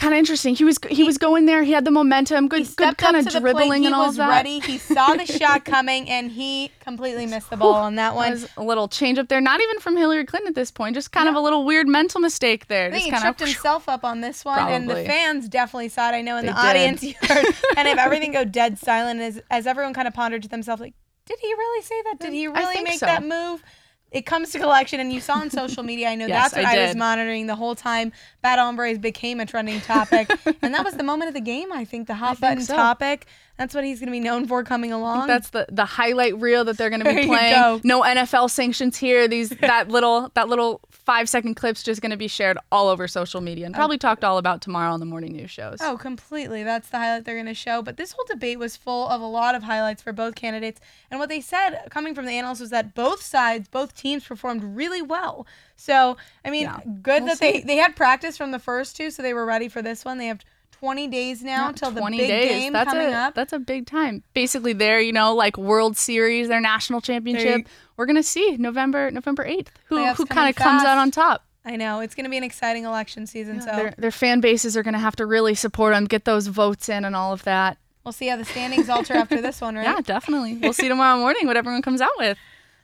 Kind 0.00 0.14
of 0.14 0.18
interesting. 0.18 0.54
He 0.54 0.64
was 0.64 0.78
he 0.88 1.04
was 1.04 1.18
going 1.18 1.44
there. 1.44 1.62
He 1.62 1.72
had 1.72 1.84
the 1.84 1.90
momentum. 1.90 2.48
Good 2.48 2.74
good 2.76 2.96
kind 2.96 3.16
of 3.16 3.26
to 3.26 3.32
the 3.32 3.40
plate. 3.40 3.52
dribbling 3.52 3.84
and 3.84 3.94
all 3.94 4.06
was 4.06 4.16
that. 4.16 4.30
ready. 4.30 4.58
He 4.60 4.78
saw 4.78 5.12
the 5.14 5.26
shot 5.38 5.66
coming, 5.66 6.08
and 6.08 6.30
he 6.32 6.70
completely 6.80 7.26
missed 7.26 7.50
the 7.50 7.58
ball 7.58 7.74
on 7.74 7.96
that 7.96 8.14
one. 8.14 8.30
was 8.30 8.48
a 8.56 8.62
little 8.64 8.88
change 8.88 9.18
up 9.18 9.28
there. 9.28 9.42
Not 9.42 9.60
even 9.60 9.78
from 9.78 9.98
Hillary 9.98 10.24
Clinton 10.24 10.48
at 10.48 10.54
this 10.54 10.70
point. 10.70 10.94
Just 10.94 11.12
kind 11.12 11.28
of 11.28 11.34
a 11.34 11.40
little 11.40 11.66
weird 11.66 11.86
mental 11.86 12.18
mistake 12.18 12.66
there. 12.68 12.86
I 12.86 12.90
think 12.92 12.94
Just 12.94 13.04
he 13.04 13.10
kind 13.10 13.22
tripped 13.24 13.42
of. 13.42 13.48
himself 13.48 13.88
up 13.90 14.02
on 14.02 14.22
this 14.22 14.42
one, 14.42 14.58
and 14.72 14.88
the 14.88 15.04
fans 15.04 15.50
definitely 15.50 15.90
saw 15.90 16.08
it. 16.10 16.14
I 16.14 16.22
know 16.22 16.38
in 16.38 16.46
They 16.46 16.52
the 16.52 16.56
did. 16.58 16.66
audience, 16.66 17.02
you 17.02 17.14
heard 17.20 17.44
kind 17.74 17.86
of 17.86 17.98
everything 17.98 18.32
go 18.32 18.44
dead 18.44 18.78
silent 18.78 19.20
as 19.20 19.42
as 19.50 19.66
everyone 19.66 19.92
kind 19.92 20.08
of 20.08 20.14
pondered 20.14 20.42
to 20.44 20.48
themselves, 20.48 20.80
like, 20.80 20.94
did 21.26 21.38
he 21.42 21.52
really 21.52 21.82
say 21.82 22.00
that? 22.04 22.18
Did 22.20 22.32
he 22.32 22.46
really 22.46 22.82
make 22.82 22.98
so. 23.00 23.04
that 23.06 23.22
move? 23.22 23.62
It 24.10 24.26
comes 24.26 24.50
to 24.50 24.58
collection, 24.58 24.98
and 24.98 25.12
you 25.12 25.20
saw 25.20 25.34
on 25.34 25.50
social 25.50 25.82
media. 25.82 26.08
I 26.08 26.14
know 26.16 26.26
Yes, 26.26 26.50
that's 26.52 26.56
what 26.64 26.64
I 26.76 26.82
I, 26.82 26.86
was 26.88 26.96
monitoring 26.96 27.46
the 27.46 27.54
whole 27.54 27.74
time. 27.76 28.12
Bad 28.42 28.58
hombres 28.58 28.98
became 28.98 29.38
a 29.40 29.46
trending 29.46 29.80
topic, 29.82 30.28
and 30.62 30.74
that 30.74 30.84
was 30.84 30.94
the 30.94 31.04
moment 31.04 31.28
of 31.28 31.34
the 31.34 31.40
game. 31.40 31.72
I 31.72 31.84
think 31.84 32.08
the 32.08 32.14
hot 32.14 32.38
think 32.38 32.40
button 32.40 32.64
so. 32.64 32.74
topic. 32.74 33.26
That's 33.56 33.74
what 33.74 33.84
he's 33.84 34.00
going 34.00 34.06
to 34.08 34.12
be 34.12 34.20
known 34.20 34.46
for 34.48 34.64
coming 34.64 34.90
along. 34.90 35.26
That's 35.28 35.50
the 35.50 35.66
the 35.70 35.84
highlight 35.84 36.36
reel 36.40 36.64
that 36.64 36.76
they're 36.78 36.90
going 36.90 37.00
to 37.00 37.04
There 37.04 37.14
be 37.14 37.20
you 37.22 37.28
playing. 37.28 37.52
go. 37.52 37.80
No 37.84 38.02
NFL 38.02 38.50
sanctions 38.50 38.96
here. 38.96 39.28
These 39.28 39.50
that 39.60 39.88
little 39.88 40.30
that 40.34 40.48
little 40.48 40.80
five 41.04 41.28
second 41.28 41.54
clips 41.54 41.82
just 41.82 42.00
going 42.00 42.10
to 42.10 42.16
be 42.16 42.28
shared 42.28 42.58
all 42.70 42.88
over 42.88 43.08
social 43.08 43.40
media 43.40 43.66
and 43.66 43.74
oh. 43.74 43.78
probably 43.78 43.98
talked 43.98 44.24
all 44.24 44.38
about 44.38 44.60
tomorrow 44.60 44.92
on 44.92 45.00
the 45.00 45.06
morning 45.06 45.32
news 45.32 45.50
shows. 45.50 45.78
Oh, 45.80 45.96
completely. 45.96 46.62
That's 46.62 46.88
the 46.88 46.98
highlight 46.98 47.24
they're 47.24 47.34
going 47.34 47.46
to 47.46 47.54
show. 47.54 47.82
But 47.82 47.96
this 47.96 48.12
whole 48.12 48.24
debate 48.28 48.58
was 48.58 48.76
full 48.76 49.08
of 49.08 49.20
a 49.20 49.26
lot 49.26 49.54
of 49.54 49.62
highlights 49.62 50.02
for 50.02 50.12
both 50.12 50.34
candidates. 50.34 50.80
And 51.10 51.18
what 51.18 51.28
they 51.28 51.40
said, 51.40 51.88
coming 51.90 52.14
from 52.14 52.26
the 52.26 52.32
analysts, 52.32 52.60
was 52.60 52.70
that 52.70 52.94
both 52.94 53.22
sides, 53.22 53.68
both 53.68 53.94
teams 53.96 54.24
performed 54.24 54.62
really 54.62 55.02
well. 55.02 55.46
So, 55.76 56.16
I 56.44 56.50
mean, 56.50 56.64
Yeah. 56.64 56.80
good 57.02 57.22
We'll 57.22 57.32
that 57.32 57.40
they, 57.40 57.60
they 57.60 57.76
had 57.76 57.96
practice 57.96 58.36
from 58.36 58.50
the 58.50 58.58
first 58.58 58.96
two, 58.96 59.10
so 59.10 59.22
they 59.22 59.34
were 59.34 59.46
ready 59.46 59.68
for 59.68 59.82
this 59.82 60.04
one. 60.04 60.18
They 60.18 60.26
have 60.26 60.44
20 60.80 61.08
days 61.08 61.42
now 61.42 61.64
Yeah, 61.64 61.68
until 61.68 61.90
the 61.90 62.00
big 62.10 62.28
game 62.28 62.72
that's 62.72 62.90
coming 62.90 63.08
a, 63.08 63.16
up. 63.16 63.34
That's 63.34 63.52
a 63.52 63.58
big 63.58 63.86
time. 63.86 64.22
Basically, 64.34 64.72
their 64.72 64.98
you 65.00 65.12
know 65.12 65.34
like 65.34 65.56
World 65.58 65.96
Series, 65.96 66.48
their 66.48 66.60
national 66.60 67.00
championship. 67.02 67.66
We're 67.96 68.06
gonna 68.06 68.22
see 68.22 68.56
November 68.56 69.10
November 69.10 69.44
eighth. 69.44 69.70
Who 69.86 70.04
who 70.14 70.24
kind 70.26 70.48
of 70.48 70.56
comes 70.56 70.82
out 70.82 70.98
on 70.98 71.10
top? 71.10 71.44
I 71.62 71.76
know. 71.76 72.00
It's 72.00 72.14
going 72.14 72.24
to 72.24 72.30
be 72.30 72.38
an 72.38 72.42
exciting 72.42 72.84
election 72.86 73.26
season. 73.26 73.60
so 73.60 73.66
Their 73.76 73.94
their 73.98 74.10
fan 74.10 74.40
bases 74.40 74.78
are 74.78 74.82
gonna 74.82 74.98
have 74.98 75.14
to 75.16 75.26
really 75.26 75.54
support 75.54 75.92
them, 75.92 76.06
get 76.06 76.24
those 76.24 76.46
votes 76.46 76.88
in, 76.88 77.04
and 77.04 77.14
all 77.14 77.34
of 77.34 77.42
that. 77.44 77.76
we'll 78.02 78.12
see 78.12 78.28
how 78.28 78.36
the 78.38 78.46
standings 78.46 78.88
alter 78.88 79.12
after 79.14 79.42
this 79.42 79.60
one, 79.60 79.74
right? 79.76 79.84
Yeah, 79.84 80.00
definitely. 80.00 80.56
We'll 80.56 80.72
see 80.72 80.88
tomorrow 80.88 81.18
morning 81.18 81.46
what 81.46 81.58
everyone 81.58 81.82
comes 81.82 82.00
out 82.00 82.16
with. 82.18 82.38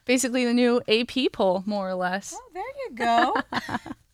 Basically, 0.04 0.44
the 0.44 0.52
new 0.52 0.82
AP 0.86 1.32
poll, 1.32 1.62
more 1.66 1.88
or 1.88 1.94
less. 1.94 2.34
Oh, 2.36 2.50
there 2.52 2.62
you 2.62 2.94
go. 2.94 3.36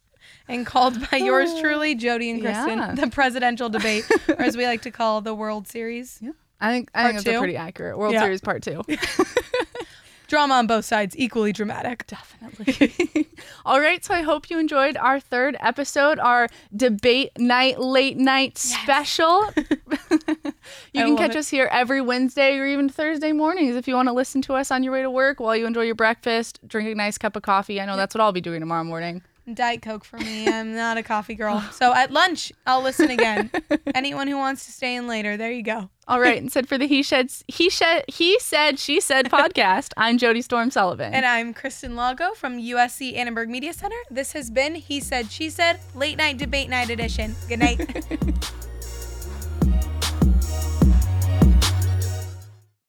and 0.48 0.66
called 0.66 1.10
by 1.10 1.18
yours 1.18 1.50
oh. 1.52 1.60
truly, 1.60 1.94
Jody 1.94 2.30
and 2.30 2.40
Kristen, 2.40 2.78
Yeah. 2.78 2.94
the 2.94 3.08
presidential 3.08 3.68
debate, 3.68 4.04
or 4.28 4.42
as 4.42 4.56
we 4.56 4.64
like 4.66 4.82
to 4.82 4.90
call 4.90 5.20
the 5.20 5.34
World 5.34 5.68
Series. 5.68 6.18
Yeah, 6.22 6.32
I 6.60 6.72
think 6.72 6.90
I 6.94 7.02
Part 7.02 7.14
think 7.14 7.24
that's 7.24 7.36
a 7.36 7.38
pretty 7.38 7.56
accurate 7.56 7.98
World 7.98 8.14
Yeah. 8.14 8.22
Series 8.22 8.40
part 8.40 8.62
two. 8.62 8.82
Drama 10.28 10.54
on 10.54 10.66
both 10.66 10.86
sides, 10.86 11.14
equally 11.18 11.52
dramatic. 11.52 12.06
Definitely. 12.06 13.28
All 13.66 13.78
right, 13.78 14.02
so 14.02 14.14
I 14.14 14.22
hope 14.22 14.48
you 14.48 14.58
enjoyed 14.58 14.96
our 14.96 15.20
third 15.20 15.58
episode, 15.60 16.18
our 16.18 16.48
debate 16.74 17.32
night, 17.38 17.78
late 17.78 18.16
night 18.16 18.56
special. 18.56 19.50
you 19.58 21.02
I 21.02 21.02
can 21.02 21.18
catch 21.18 21.32
it. 21.32 21.36
us 21.36 21.50
here 21.50 21.68
every 21.70 22.00
Wednesday 22.00 22.56
or 22.56 22.66
even 22.66 22.88
Thursday 22.88 23.32
mornings 23.32 23.76
if 23.76 23.86
you 23.86 23.94
want 23.94 24.08
to 24.08 24.14
listen 24.14 24.40
to 24.42 24.54
us 24.54 24.70
on 24.70 24.82
your 24.82 24.94
way 24.94 25.02
to 25.02 25.10
work 25.10 25.38
while 25.38 25.54
you 25.54 25.66
enjoy 25.66 25.82
your 25.82 25.94
breakfast, 25.94 26.66
drink 26.66 26.88
a 26.88 26.94
nice 26.94 27.18
cup 27.18 27.36
of 27.36 27.42
coffee. 27.42 27.78
I 27.78 27.84
know 27.84 27.98
that's 27.98 28.14
what 28.14 28.22
I'll 28.22 28.32
be 28.32 28.40
doing 28.40 28.60
tomorrow 28.60 28.84
morning. 28.84 29.22
Diet 29.52 29.82
Coke 29.82 30.04
for 30.04 30.18
me. 30.18 30.48
I'm 30.48 30.74
not 30.76 30.96
a 30.96 31.02
coffee 31.02 31.34
girl. 31.34 31.60
So 31.72 31.94
at 31.94 32.10
lunch, 32.10 32.52
I'll 32.66 32.82
listen 32.82 33.10
again. 33.10 33.50
Anyone 33.94 34.28
who 34.28 34.36
wants 34.36 34.66
to 34.66 34.72
stay 34.72 34.94
in 34.96 35.06
later, 35.06 35.36
there 35.36 35.50
you 35.50 35.62
go. 35.62 35.90
All 36.08 36.20
right, 36.20 36.38
and 36.38 36.50
said 36.50 36.68
for 36.68 36.78
the 36.78 36.86
he 36.86 37.02
said 37.02 37.30
he 37.46 37.70
said 37.70 38.04
he 38.08 38.38
said 38.40 38.78
she 38.78 39.00
said 39.00 39.26
podcast. 39.30 39.92
I'm 39.96 40.18
Jody 40.18 40.42
Storm 40.42 40.70
Sullivan. 40.70 41.14
And 41.14 41.24
I'm 41.24 41.54
Kristen 41.54 41.94
Lago 41.96 42.32
from 42.34 42.58
USC 42.58 43.16
Annenberg 43.16 43.48
Media 43.48 43.72
Center. 43.72 43.96
This 44.10 44.32
has 44.32 44.50
been 44.50 44.74
He 44.74 45.00
Said, 45.00 45.30
She 45.30 45.48
Said, 45.50 45.80
Late 45.94 46.18
Night 46.18 46.38
Debate 46.38 46.68
Night 46.68 46.90
Edition. 46.90 47.34
Good 47.48 47.60
night. 47.60 48.68